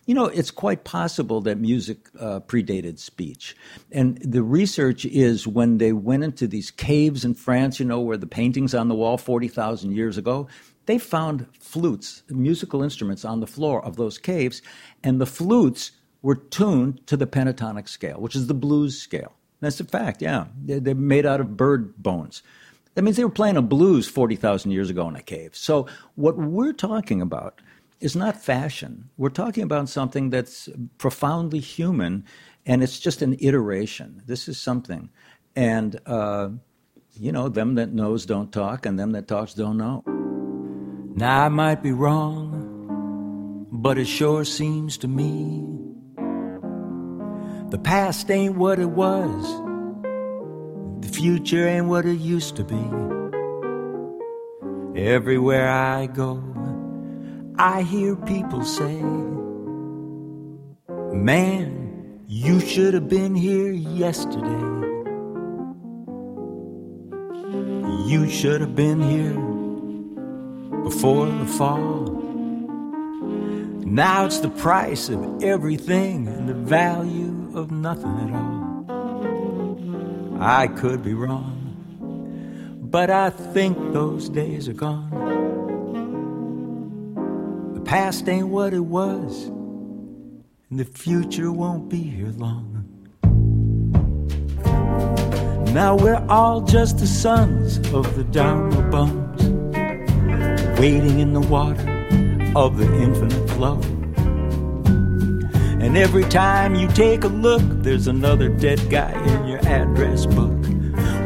[0.07, 3.55] You know, it's quite possible that music uh, predated speech.
[3.91, 8.17] And the research is when they went into these caves in France, you know, where
[8.17, 10.47] the paintings on the wall 40,000 years ago,
[10.87, 14.63] they found flutes, musical instruments on the floor of those caves,
[15.03, 15.91] and the flutes
[16.21, 19.33] were tuned to the pentatonic scale, which is the blues scale.
[19.59, 20.45] That's a fact, yeah.
[20.57, 22.41] They're, made out of bird bones.
[22.95, 25.55] That means they were playing a blues 40,000 years ago in a cave.
[25.55, 27.61] So, what we're talking about
[27.99, 29.09] is not fashion.
[29.17, 30.67] We're talking about something that's
[30.97, 32.25] profoundly human,
[32.65, 34.23] and it's just an iteration.
[34.25, 35.09] This is something.
[35.55, 36.49] And, uh,
[37.13, 40.03] you know, them that knows don't talk, and them that talks don't know.
[41.15, 45.90] Now I might be wrong, but it sure seems to me
[47.71, 49.45] the past ain't what it was,
[50.99, 52.83] the future ain't what it used to be.
[55.01, 56.43] Everywhere I go,
[57.57, 59.01] I hear people say,
[61.13, 64.67] Man, you should have been here yesterday.
[68.05, 69.39] You should have been here
[70.83, 72.21] before the fall.
[73.85, 77.20] Now it's the price of everything and the value
[77.53, 78.85] of nothing at all.
[80.41, 81.75] I could be wrong,
[82.81, 85.09] but I think those days are gone.
[87.73, 92.69] The past ain't what it was, and the future won't be here long.
[95.73, 99.43] Now we're all just the sons of the Dharma bums,
[100.79, 101.87] waiting in the water
[102.55, 103.79] of the infinite flow.
[105.81, 110.51] And every time you take a look, there's another dead guy in your address book.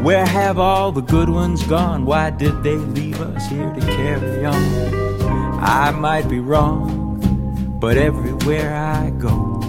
[0.01, 2.05] Where have all the good ones gone?
[2.05, 5.59] Why did they leave us here to carry on?
[5.61, 9.59] I might be wrong, but everywhere I go,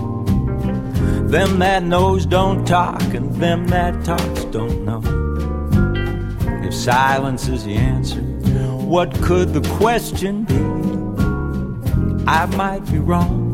[1.27, 5.03] them that knows don't talk, and them that talks don't know.
[6.65, 10.55] If silence is the answer, what could the question be?
[12.29, 13.46] I might be wrong,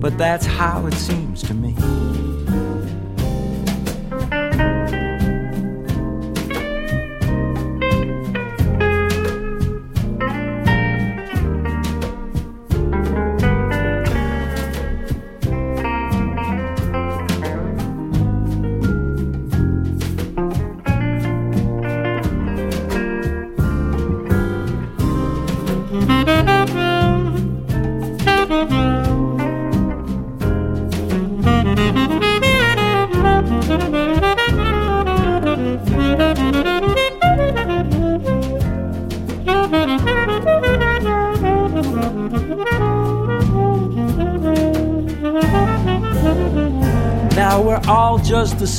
[0.00, 2.19] but that's how it seems to me.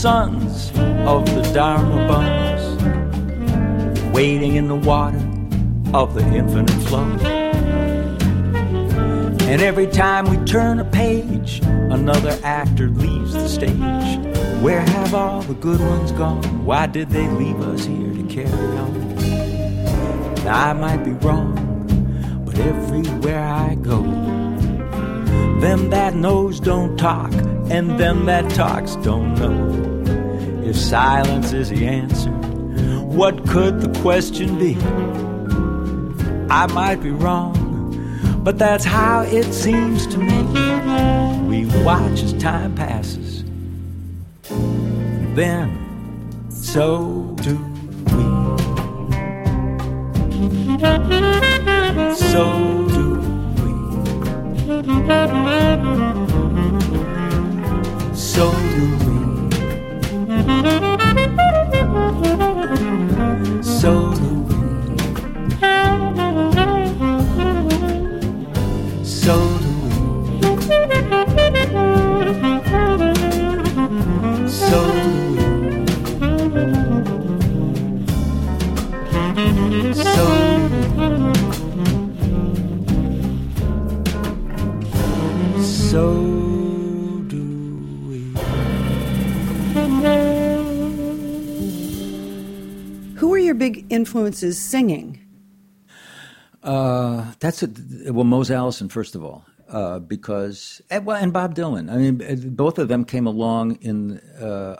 [0.02, 0.72] Sons
[1.06, 2.84] of the Dharma bums,
[4.12, 5.22] waiting in the water
[5.94, 7.04] of the infinite flow.
[9.48, 14.18] And every time we turn a page, another actor leaves the stage.
[14.64, 16.66] Where have all the good ones gone?
[16.66, 19.16] Why did they leave us here to carry on?
[20.44, 21.54] Now I might be wrong,
[22.44, 24.02] but everywhere I go,
[25.62, 27.32] them that knows don't talk,
[27.70, 30.64] and them that talks don't know.
[30.64, 32.32] If silence is the answer,
[33.02, 34.78] what could the question be?
[36.50, 37.54] I might be wrong,
[38.44, 40.44] but that's how it seems to me.
[41.48, 43.44] We watch as time passes,
[45.36, 45.78] then
[46.50, 48.24] so do we.
[52.16, 52.44] So
[52.90, 53.04] do
[53.62, 53.72] we.
[58.16, 59.01] So do we.
[63.64, 64.14] So
[93.62, 95.20] big influences singing?
[96.64, 97.70] Uh, that's a,
[98.12, 101.92] well, Mose Allison first of all, uh, because and, well, and Bob Dylan.
[101.92, 104.78] I mean, uh, both of them came along in uh,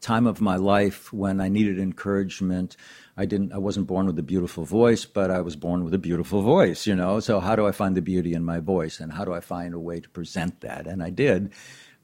[0.00, 2.76] time of my life when I needed encouragement.
[3.18, 3.52] I didn't.
[3.52, 6.86] I wasn't born with a beautiful voice, but I was born with a beautiful voice.
[6.86, 7.20] You know.
[7.20, 9.74] So how do I find the beauty in my voice, and how do I find
[9.74, 10.86] a way to present that?
[10.86, 11.52] And I did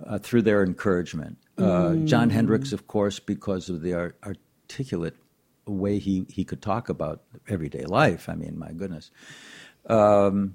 [0.06, 1.38] uh, through their encouragement.
[1.56, 5.16] Uh, Jon Hendricks, of course, because of the art- articulate
[5.66, 8.28] way he he could talk about everyday life.
[8.28, 9.10] I mean, my goodness.
[9.86, 10.54] Um,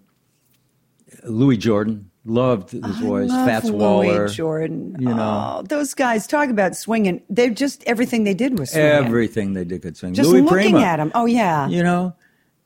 [1.24, 3.30] Louis Jordan loved his voice.
[3.30, 4.28] Love Fats Louis Waller.
[4.28, 4.96] Jordan.
[5.00, 5.60] you know.
[5.60, 7.22] Oh, those guys talk about swinging.
[7.30, 8.90] They're just everything they did was swinging.
[8.92, 10.14] Everything they did could swing.
[10.14, 11.12] Just Louis looking Prima, at him.
[11.16, 11.68] Oh yeah.
[11.68, 12.16] You know,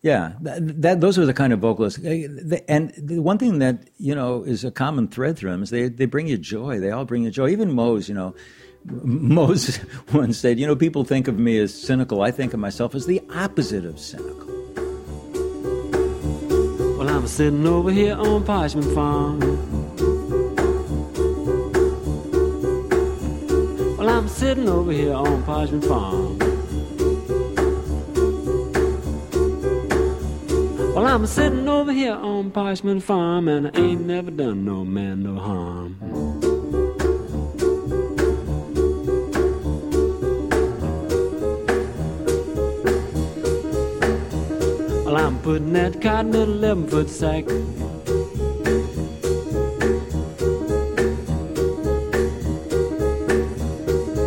[0.02, 0.34] yeah.
[0.42, 2.00] That, that those are the kind of vocalists.
[2.00, 5.89] And the one thing that you know is a common thread through them is they
[5.89, 6.80] they bring you joy.
[6.80, 7.50] They all bring you joy.
[7.50, 8.36] Even Mose, you know.
[9.04, 9.80] Mose
[10.14, 12.22] once said, "You know, people think of me as cynical.
[12.22, 14.48] I think of myself as the opposite of cynical."
[16.98, 19.40] Well, I'm sitting over here on Parchman Farm.
[23.98, 26.38] Well, I'm sitting over here on Parchman Farm.
[30.96, 35.24] Well, I'm sitting over here on Parchman Farm, and I ain't never done no man
[35.24, 36.41] no harm.
[45.12, 47.45] Well, I'm putting that cotton in a 11 foot sack.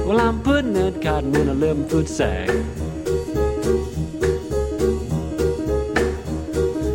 [0.05, 2.49] Well, I'm putting that cotton in a 11 foot sack.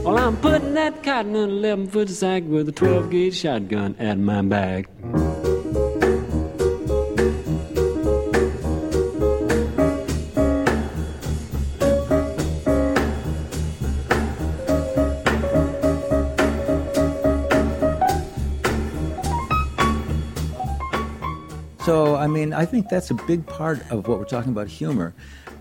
[0.04, 3.96] Well, I'm putting that cotton in a 11 foot sack with a 12 gauge shotgun
[3.98, 4.86] at my back.
[22.20, 25.14] I mean, I think that's a big part of what we're talking about humor.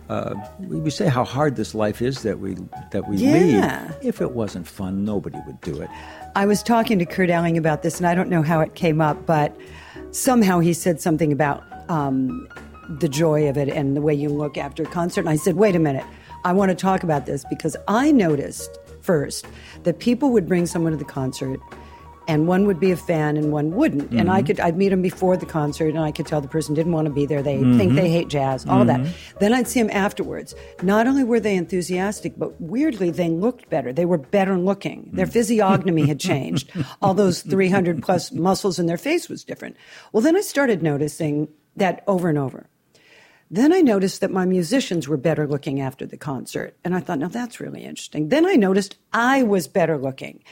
[0.09, 2.57] Uh, we, say how hard this life is that we
[2.93, 3.89] that we Yeah.
[3.91, 3.97] lead.
[4.07, 5.91] If it wasn't fun, nobody would do it.
[6.35, 9.01] I was talking to Kurt Elling about this, and I don't know how it came
[9.03, 9.55] up, but
[10.11, 12.49] somehow he said something about um,
[12.89, 15.21] the joy of it and the way you look after a concert.
[15.21, 16.05] And I said, wait a minute,
[16.45, 19.47] I want to talk about this because I noticed first
[19.83, 21.61] that people would bring someone to the concert.
[22.29, 24.12] And one would be a fan and one wouldn't.
[24.12, 24.47] And I mm-hmm.
[24.47, 27.07] could, I'd meet them before the concert and I could tell the person didn't want
[27.07, 27.43] to be there.
[27.43, 28.07] They think they mm-hmm.
[28.07, 29.01] hate jazz, all that.
[29.01, 29.39] Mm-hmm.
[29.41, 30.55] Then I'd see them afterwards.
[30.83, 33.95] Not only were they enthusiastic, but weirdly, they looked better.
[33.95, 35.09] They were better looking.
[35.12, 35.33] Their mm.
[35.33, 36.70] physiognomy had changed.
[37.01, 39.79] All those 300 plus muscles in their face was different.
[40.12, 42.68] Well, then I started noticing that over and over.
[43.51, 46.76] Then I noticed that my musicians were better looking after the concert.
[46.85, 48.29] And I thought, now that's really interesting.
[48.29, 50.43] Then I noticed I was better looking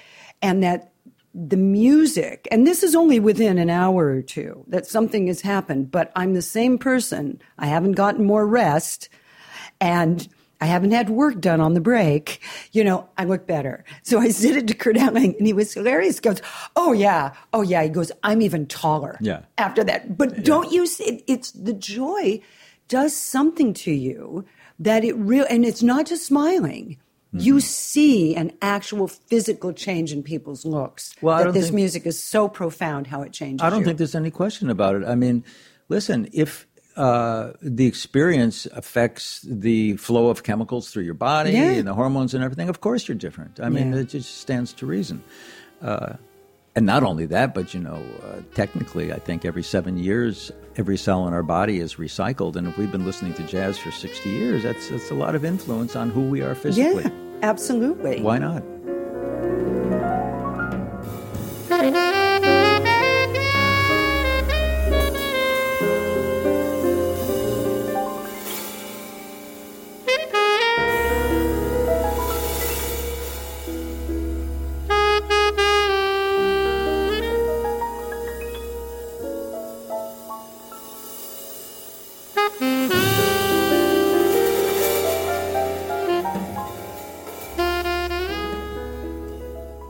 [0.40, 0.92] and that
[1.36, 5.90] the music, and this is only within an hour or two that something has happened,
[5.90, 7.42] but I'm the same person.
[7.58, 9.10] I haven't gotten more rest
[9.78, 10.26] and
[10.62, 12.40] I haven't had work done on the break.
[12.72, 13.84] You know, I look better.
[14.02, 16.16] So I said it to Kurt Elling and he was hilarious.
[16.16, 16.40] He goes,
[16.74, 17.34] Oh yeah.
[17.52, 17.82] Oh yeah.
[17.82, 19.18] He goes, I'm even taller.
[19.20, 19.42] Yeah.
[19.58, 20.16] After that.
[20.16, 22.40] But don't you see, it, it's the joy
[22.88, 24.46] does something to you
[24.78, 26.98] that it real, and it's not just smiling.
[27.36, 27.46] Mm-hmm.
[27.46, 31.14] You see an actual physical change in people's looks.
[31.20, 33.62] Well, I that this think- music is so profound how it changes.
[33.64, 33.84] I don't you.
[33.86, 35.04] think there's any question about it.
[35.04, 35.44] I mean,
[35.88, 36.66] listen, if
[36.96, 41.72] uh, the experience affects the flow of chemicals through your body Yeah.
[41.72, 43.60] and the hormones and everything, of course you're different.
[43.60, 44.00] I mean, Yeah.
[44.00, 45.22] it just stands to reason.
[45.82, 46.14] Uh,
[46.74, 50.96] and not only that, but you know, uh, technically, I think every seven years, every
[50.98, 52.56] cell in our body is recycled.
[52.56, 55.44] And if we've been listening to jazz for 60 years, that's, that's a lot of
[55.44, 57.02] influence on who we are physically.
[57.04, 57.10] Yeah,
[57.42, 58.20] absolutely.
[58.22, 58.62] Why not?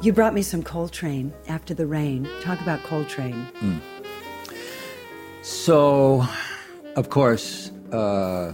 [0.07, 2.29] You brought me some Coltrane after the rain.
[2.41, 3.45] Talk about Coltrane.
[5.43, 6.25] So,
[6.95, 8.53] of course, uh,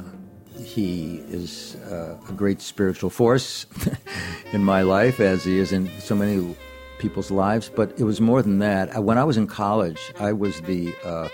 [0.58, 3.66] he is uh, a great spiritual force
[4.54, 6.56] in my life, as he is in so many
[6.96, 7.68] people's lives.
[7.68, 8.96] But it was more than that.
[8.96, 11.28] Uh, When I was in college, I was the uh,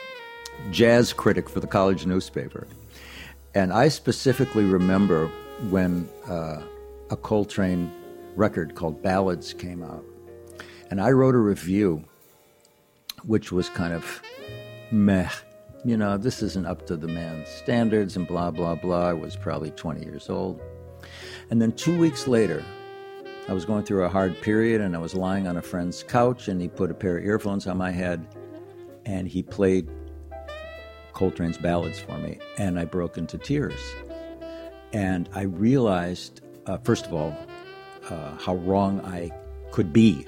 [0.73, 2.67] jazz critic for the college newspaper.
[3.55, 5.29] And I specifically remember
[5.71, 6.61] when uh,
[7.09, 7.93] a Coltrane
[8.39, 10.05] record called Ballads came out.
[10.91, 12.05] And I wrote a review
[13.25, 14.23] which was kind of
[14.91, 15.29] meh.
[15.85, 19.09] you know, this isn't up to the man's standards and blah, blah, blah.
[19.09, 20.61] I was probably 20 years old.
[21.51, 22.65] And then two weeks later,
[23.49, 26.49] I was going through a hard period and I was lying on a friend's couch
[26.49, 28.27] and he put a pair of earphones on my head
[29.05, 29.89] and he played
[31.13, 33.81] Coltrane's ballads for me and I broke into tears.
[34.93, 37.37] And I realized, uh, first of all,
[38.11, 39.31] uh, how wrong I
[39.71, 40.27] could be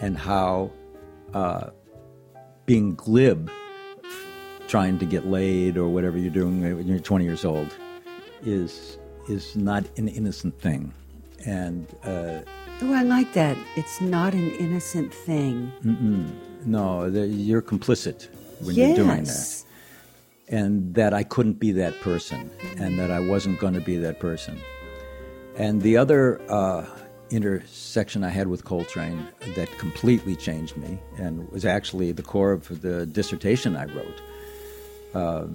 [0.00, 0.70] and how
[1.34, 1.70] uh,
[2.66, 3.50] being glib,
[4.68, 7.74] trying to get laid or whatever you're doing when you're 20 years old,
[8.44, 10.92] is is not an innocent thing.
[11.46, 12.40] And uh,
[12.84, 13.56] Oh, I like that.
[13.76, 15.70] It's not an innocent thing.
[16.66, 18.28] no, the, you're complicit
[18.60, 19.26] when you're doing that.
[19.26, 19.64] yes.
[20.48, 24.18] and that I couldn't be that person, and that I wasn't going to be that
[24.18, 24.58] person.
[25.56, 26.86] And the other uh,
[27.30, 32.80] intersection I had with Coltrane that completely changed me, and was actually the core of
[32.80, 34.22] the dissertation I wrote.
[35.14, 35.46] Uh,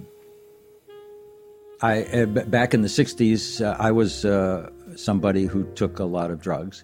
[1.81, 6.31] I uh, back in the '60s, uh, I was uh, somebody who took a lot
[6.31, 6.83] of drugs,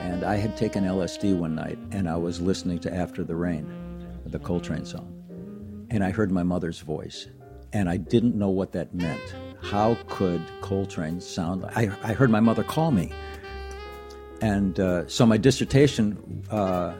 [0.00, 3.66] and I had taken LSD one night, and I was listening to "After the Rain,"
[4.24, 5.16] the Coltrane song
[5.90, 7.26] and I heard my mother's voice,
[7.72, 9.34] and I didn't know what that meant.
[9.66, 11.76] How could Coltrane sound like?
[11.76, 13.12] I, I heard my mother call me.
[14.40, 16.94] And uh, so my dissertation uh,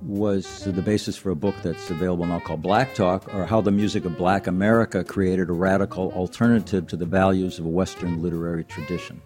[0.00, 3.70] was the basis for a book that's available now called Black Talk, or How the
[3.70, 8.64] Music of Black America Created a Radical Alternative to the Values of a Western Literary
[8.64, 9.20] Tradition.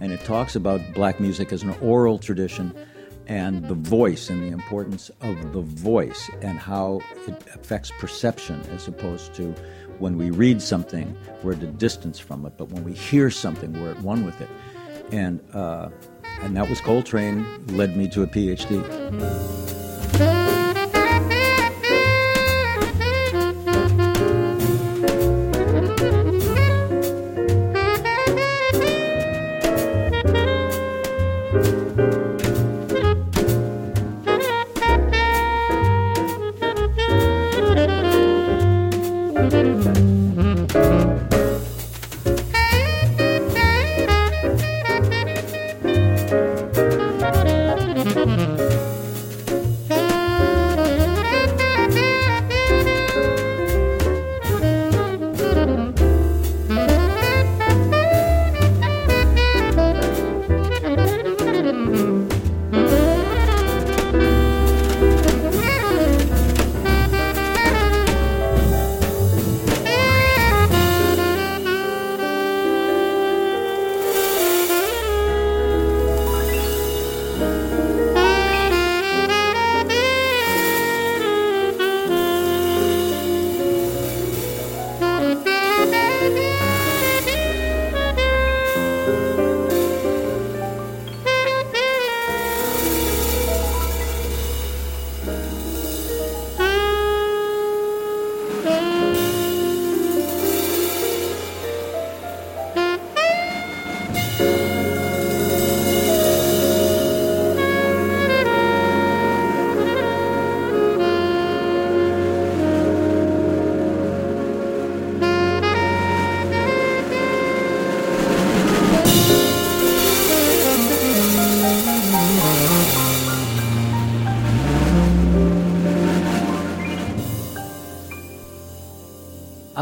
[0.00, 2.74] And it talks about black music as an oral tradition
[3.26, 8.88] and the voice and the importance of the voice and how it affects perception as
[8.88, 9.54] opposed to
[9.98, 13.72] when we read something, we're at a distance from it, but when we hear something,
[13.72, 14.48] we're at one with it.
[15.12, 15.90] And, uh,
[16.42, 20.53] and that was Coltrane, led me to a PhD.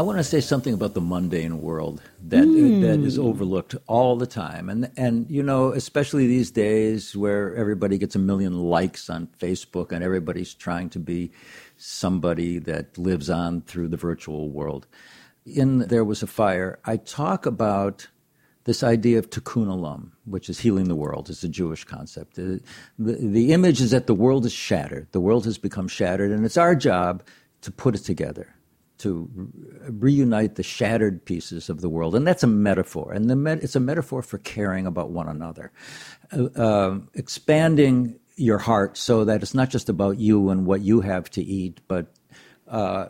[0.03, 3.25] Want to say something about the mundane world that that is hmm.
[3.25, 8.19] overlooked all the time, and and you know, especially these days where everybody gets a
[8.19, 11.31] million likes on Facebook and everybody's trying to be
[11.77, 14.87] somebody that lives on through the virtual world.
[15.45, 16.79] In there was a fire.
[16.85, 18.07] I talk about
[18.65, 22.35] this idea of tikkun olam, which is healing the world, It's a Jewish concept.
[22.35, 22.61] The,
[22.97, 25.07] the, the image is that the world is shattered.
[25.11, 27.23] The world has become shattered, and it's our job
[27.61, 28.55] to put it together,
[29.03, 29.29] to
[29.89, 32.15] reunite the shattered pieces of the world.
[32.15, 35.71] And that's a metaphor, and met- it's a metaphor for caring about one another,
[36.31, 41.01] uh, um, expanding your heart so that it's not just about you and what you
[41.01, 42.07] have to eat, but
[42.67, 43.07] uh,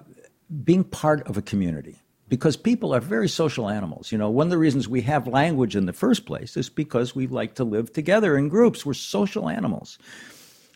[0.63, 4.11] being part of a community because people are very social animals.
[4.11, 7.15] You know, one of the reasons we have language in the first place is because
[7.15, 8.85] we like to live together in groups.
[8.85, 9.97] We're social animals.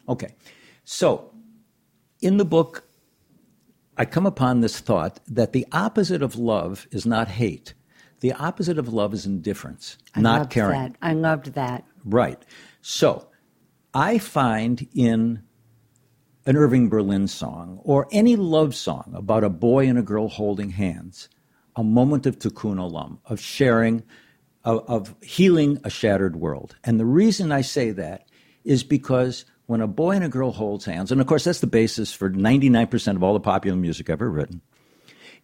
[0.07, 0.35] Okay,
[0.85, 1.31] so
[2.21, 2.86] in the book,
[3.97, 7.73] I come upon this thought that the opposite of love is not hate.
[8.19, 10.81] The opposite of love is indifference, I not loved caring.
[10.81, 10.95] That.
[11.01, 11.83] I loved that.
[12.05, 12.43] Right.
[12.81, 13.27] So
[13.93, 15.43] I find in
[16.45, 20.69] an Irving Berlin song or any love song about a boy and a girl holding
[20.71, 21.29] hands
[21.75, 24.03] a moment of tikkun olam, of sharing,
[24.63, 26.75] of, of healing a shattered world.
[26.83, 28.27] And the reason I say that
[28.63, 31.67] is because when a boy and a girl holds hands, and of course that's the
[31.67, 34.61] basis for 99% of all the popular music ever written,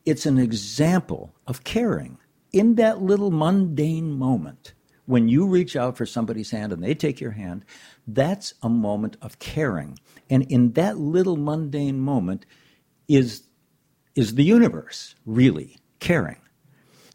[0.05, 2.17] it's an example of caring
[2.51, 4.73] in that little mundane moment.
[5.05, 7.65] When you reach out for somebody's hand and they take your hand,
[8.07, 9.99] that's a moment of caring.
[10.29, 12.45] And in that little mundane moment
[13.09, 13.43] is,
[14.15, 16.39] is the universe, really caring.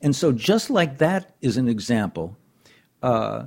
[0.02, 2.36] And so, just like that is an example,
[3.02, 3.46] uh,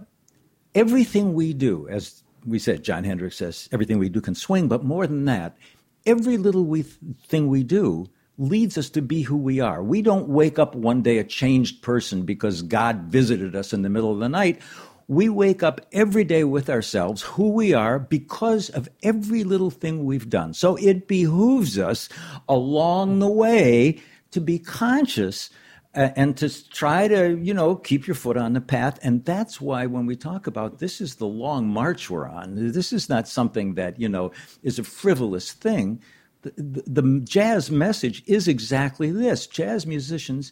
[0.74, 4.84] everything we do, as we said, Jon Hendricks says, everything we do can swing, but
[4.84, 5.58] more than that,
[6.06, 6.96] every little we th-
[7.28, 9.84] thing we do leads us to be who we are.
[9.84, 13.90] We don't wake up one day a changed person because God visited us in the
[13.90, 14.62] middle of the night.
[15.08, 20.06] We wake up every day with ourselves, who we are, because of every little thing
[20.06, 20.54] we've done.
[20.54, 22.10] So it behooves us
[22.48, 24.00] along the way
[24.32, 25.50] to be conscious
[25.94, 28.98] uh, and to try to, you know, keep your foot on the path.
[29.04, 32.94] And that's why when we talk about this is the long march we're on, this
[32.94, 34.32] is not something that, you know,
[34.64, 36.02] is a frivolous thing.
[36.44, 39.48] The, the, the jazz message is exactly this.
[39.48, 40.52] Jazz musicians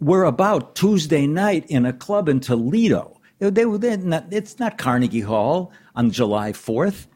[0.00, 3.20] were about Tuesday night in a club in Toledo.
[3.38, 7.06] They not, it's not Carnegie Hall on July 4th.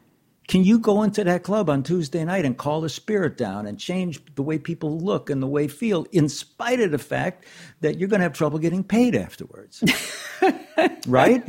[0.47, 3.79] Can you go into that club on Tuesday night and call the spirit down and
[3.79, 7.45] change the way people look and the way feel, in spite of the fact
[7.81, 9.83] that you're going to have trouble getting paid afterwards?
[11.07, 11.47] right?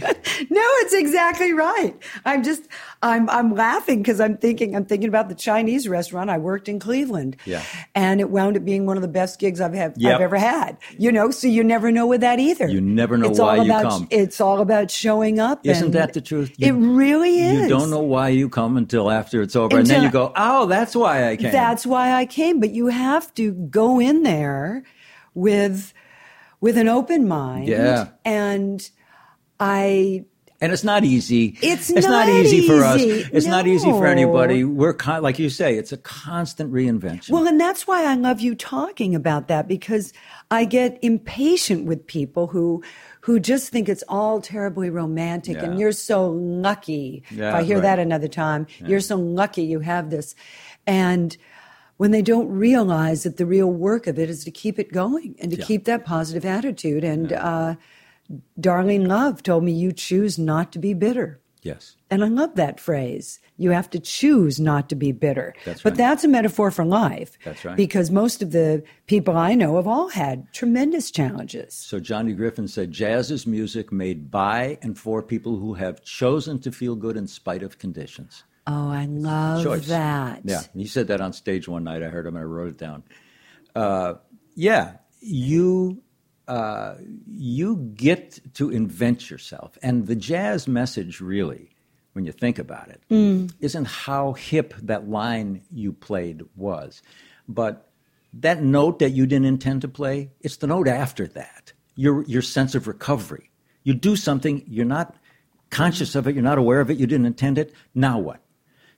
[0.50, 1.96] No, it's exactly right.
[2.24, 2.68] I'm just
[3.02, 6.78] I'm I'm laughing because I'm thinking I'm thinking about the Chinese restaurant I worked in
[6.78, 7.36] Cleveland.
[7.44, 7.62] Yeah.
[7.96, 10.14] And it wound up being one of the best gigs I've have Yep.
[10.14, 10.78] I've ever had.
[10.98, 12.68] You know, so you never know with that either.
[12.68, 14.08] You never know it's why all you about, come.
[14.10, 15.66] It's all about showing up.
[15.66, 16.54] Isn't that the truth?
[16.60, 17.62] it really is.
[17.62, 20.66] You don't know why you come until after it's over, and then you go, "Oh,
[20.66, 22.60] that's why I came." That's why I came.
[22.60, 24.84] But you have to go in there
[25.34, 25.92] with
[26.60, 27.66] with an open mind.
[27.66, 28.10] Yeah.
[28.24, 28.88] And
[29.58, 30.24] I
[30.62, 31.58] and it's not easy.
[31.60, 33.00] It's not, not easy for us.
[33.02, 34.62] It's not easy for anybody.
[34.62, 37.30] We're con- like you say, it's a constant reinvention.
[37.30, 40.12] Well, and that's why I love you talking about that because
[40.52, 42.82] I get impatient with people who
[43.22, 47.24] who just think it's all terribly romantic and you're so lucky.
[47.30, 47.82] Yeah, if I hear right.
[47.82, 50.34] that another time, you're so lucky you have this.
[50.86, 51.36] And
[51.96, 55.36] when they don't realize that the real work of it is to keep it going
[55.40, 55.64] and to Yeah.
[55.64, 57.04] keep that positive attitude.
[57.04, 57.74] And uh,
[58.60, 61.40] Darlene Love told me, you choose not to be bitter.
[61.62, 61.96] yes.
[62.10, 63.40] And I love that phrase.
[63.56, 65.54] You have to choose not to be bitter.
[65.64, 65.96] That's But right.
[65.96, 67.38] that's a metaphor for life.
[67.44, 67.74] That's right.
[67.76, 71.72] Because most of the people I know have all had tremendous challenges.
[71.72, 76.58] So Johnny Griffin said, "Jazz is music made by and for people who have chosen
[76.60, 79.86] to feel good in spite of conditions." Oh, I love Choice.
[79.88, 80.42] that.
[80.44, 82.02] Yeah, he said that on stage one night.
[82.02, 83.04] I heard him and I wrote it down.
[83.74, 84.14] Uh,
[84.54, 86.02] yeah, you
[86.52, 86.96] uh,
[87.26, 91.70] you get to invent yourself, and the jazz message really,
[92.12, 93.00] when you think about it,
[93.74, 97.00] not how hip that line you played was,
[97.48, 97.88] but
[98.34, 100.30] that note that you didn't intend to play.
[100.42, 101.72] It's the note after that.
[101.94, 103.50] Your your sense of recovery.
[103.82, 105.16] You do something you're not
[105.70, 106.34] conscious of it.
[106.34, 106.98] You're not aware of it.
[106.98, 107.72] You didn't intend it.
[107.94, 108.40] Now what?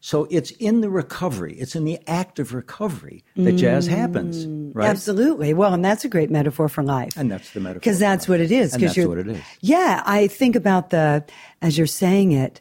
[0.06, 4.70] So it's in the recovery, it's in the act of recovery that jazz happens, mm,
[4.74, 4.86] right?
[4.86, 5.54] Absolutely.
[5.54, 7.16] Well, and that's a great metaphor for life.
[7.16, 8.28] And that's the metaphor Because that's life.
[8.28, 8.74] what it is.
[8.74, 9.40] And 'cause that's what it is.
[9.62, 11.24] Yeah, I think about the,
[11.62, 12.60] as you're saying it,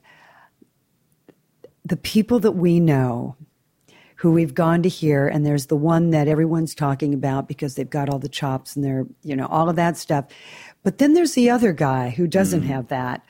[1.83, 3.35] the people that we know
[4.15, 7.89] who we've gone to hear, and there's the one that everyone's talking about because they've
[7.89, 10.27] got all the chops and they're, you know, all of that stuff.
[10.83, 12.67] But then there's the other guy who doesn't Mm.
[12.67, 13.23] have that,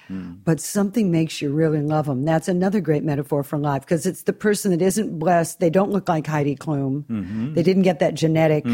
[0.43, 2.23] but something makes you really love him.
[2.25, 5.59] That's another great metaphor for life because it's the person that isn't blessed.
[5.59, 7.03] They don't look like Heidi Klum.
[7.05, 7.53] Mm-hmm.
[7.53, 8.65] They didn't get that genetic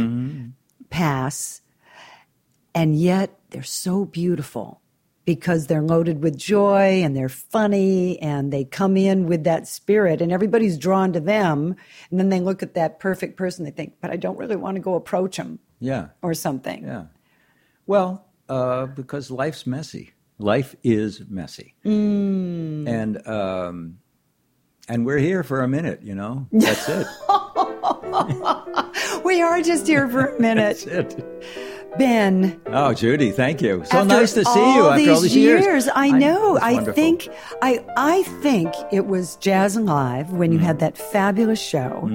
[0.89, 1.61] pass.
[2.73, 4.81] And yet they're so beautiful
[5.25, 10.21] because they're loaded with joy and they're funny and they come in with that spirit
[10.21, 11.75] and everybody's drawn to them.
[12.09, 14.75] And then they look at that perfect person, they think, but I don't really want
[14.75, 16.83] to go approach him Yeah, or something.
[16.83, 17.05] yeah.
[17.85, 20.11] Well, uh, because life's messy.
[20.37, 22.87] Life is messy, Mm.
[22.87, 23.99] and um,
[24.87, 26.01] and we're here for a minute.
[26.01, 27.07] You know, that's it.
[29.25, 30.85] We are just here for a minute.
[31.97, 32.59] Ben.
[32.67, 33.83] Oh, Judy, thank you.
[33.85, 35.89] So after nice to see you after all these years.
[35.93, 36.55] I know.
[36.55, 37.27] it's I, think
[37.61, 40.63] I I think it was Jazz Alive when you Mm.
[40.63, 42.09] had that fabulous show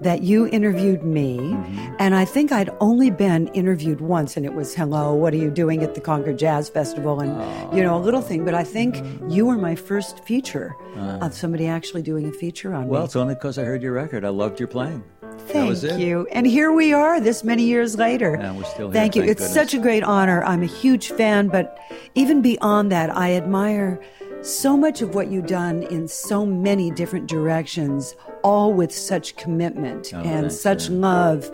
[0.00, 1.94] that you interviewed me, Mm-hmm.
[1.98, 5.50] and I think I'd only been interviewed once, and it was "Hello, what are you
[5.50, 7.30] doing at the Concord Jazz Festival?" and
[7.76, 8.44] you know a little thing.
[8.44, 10.74] But I think you were my first feature
[11.20, 12.86] of somebody actually doing a feature on Uh.
[12.86, 13.04] Well, me.
[13.06, 14.24] it's only because I heard your record.
[14.24, 15.02] I loved your playing.
[15.48, 16.26] Thank you.
[16.32, 18.34] And here we are, this many years later.
[18.34, 19.22] And we're still here, Thank you.
[19.22, 19.54] thank it's goodness.
[19.54, 20.42] such a great honor.
[20.44, 21.78] I'm a huge fan, but
[22.14, 24.00] even beyond that, I admire
[24.42, 30.12] so much of what you've done in so many different directions, all with such commitment
[30.14, 30.96] Oh, and such yeah.
[30.96, 31.50] love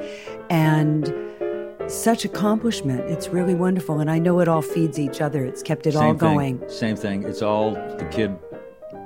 [0.50, 1.12] and
[1.88, 3.00] such accomplishment.
[3.10, 3.98] It's really wonderful.
[4.00, 5.44] And I know it all feeds each other.
[5.44, 6.34] It's kept it all Same thing.
[6.58, 6.68] going.
[6.68, 7.22] Same thing.
[7.24, 8.36] It's all the kid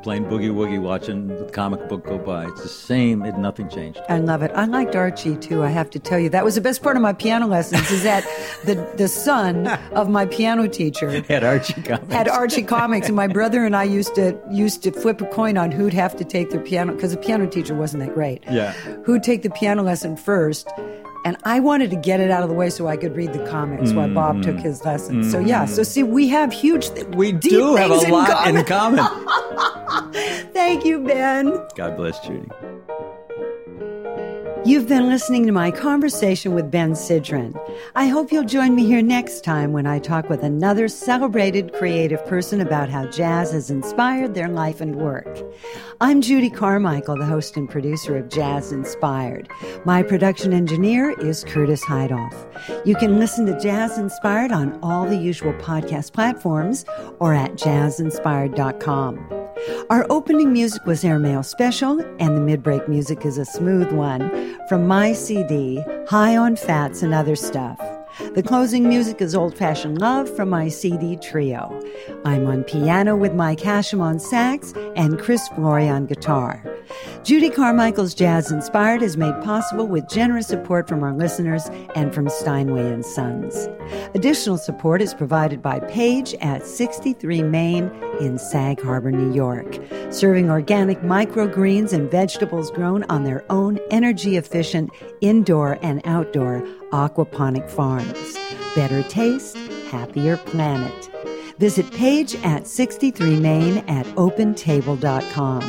[0.03, 2.46] playing boogie woogie, watching the comic book go by.
[2.46, 3.22] It's the same.
[3.24, 4.01] It nothing changed.
[4.09, 4.51] I love it.
[4.55, 5.62] I liked Archie too.
[5.62, 7.90] I have to tell you, that was the best part of my piano lessons.
[7.90, 8.24] Is that
[8.64, 12.12] the the son of my piano teacher Had Archie comics.
[12.12, 15.57] had Archie comics, and my brother and I used to used to flip a coin
[15.57, 18.42] on who'd have to take their piano because the piano teacher wasn't that great.
[18.51, 18.72] Yeah.
[19.05, 20.68] who'd take the piano lesson first.
[21.26, 23.46] And I wanted to get it out of the way so I could read the
[23.46, 25.30] comics while Bob took his lessons.
[25.30, 27.14] So yeah, so see, we have huge, th- Mm.
[27.14, 29.05] we do have a lot in common.
[30.53, 31.66] Thank you, Ben.
[31.76, 32.49] God bless Judy.
[34.63, 37.59] You've been listening to my conversation with Ben Sidran.
[37.95, 42.25] I hope you'll join me here next time when I talk with another celebrated creative
[42.27, 45.27] person about how jazz has inspired their life and work.
[46.03, 49.49] I'm Judy Carmichael, the host and producer of Jazz Inspired.
[49.87, 52.35] My production engineer is Curtis Heidoff.
[52.85, 56.85] You can listen to Jazz Inspired on all the usual podcast platforms
[57.19, 59.41] or at jazzinspired.com.
[59.91, 64.86] Our opening music was Airmail Special, and the mid-break music is a smooth one from
[64.86, 67.99] my CD, High on Fats and Other Stuff.
[68.35, 71.83] The closing music is Old Fashioned Love from my CD Trio.
[72.25, 76.62] I'm on piano with Mike Hashim on sax and Chris Flory on guitar.
[77.25, 82.29] Judy Carmichael's Jazz Inspired is made possible with generous support from our listeners and from
[82.29, 83.68] Steinway and Sons.
[84.14, 87.91] Additional support is provided by Page at 63 Main
[88.21, 89.79] in Sag Harbor, New York,
[90.11, 94.91] serving organic microgreens and vegetables grown on their own energy efficient
[95.21, 98.36] indoor and outdoor aquaponic farms.
[98.74, 99.57] Better taste,
[99.91, 101.11] happier planet.
[101.59, 105.62] Visit Page at 63 Main at opentable.com.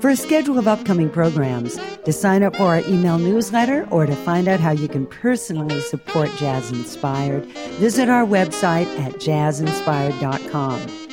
[0.00, 4.14] For a schedule of upcoming programs, to sign up for our email newsletter, or to
[4.16, 7.46] find out how you can personally support Jazz Inspired,
[7.78, 11.04] visit our website at jazzinspired.com.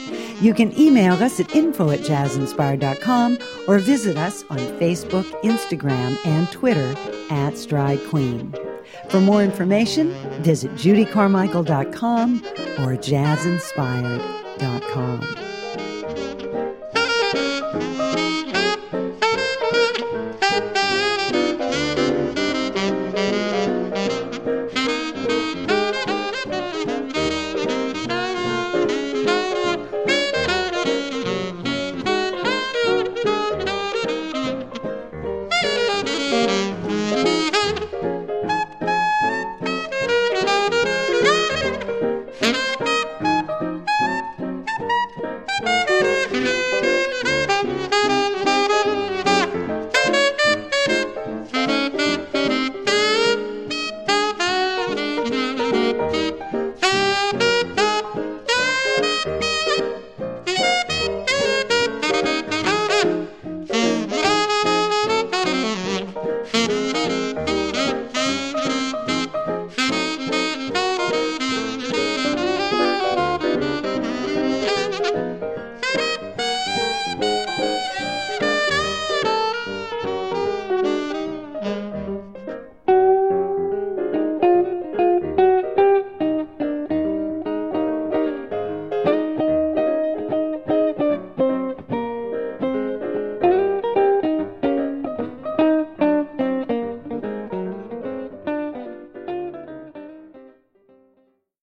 [0.42, 6.52] You can email us at info at jazzinspired.com or visit us on Facebook, Instagram, and
[6.52, 6.96] Twitter
[7.30, 8.54] at Stride Queen.
[9.12, 10.08] For more information,
[10.42, 12.46] visit judycarmichael.com
[12.80, 15.51] or jazzinspired.com.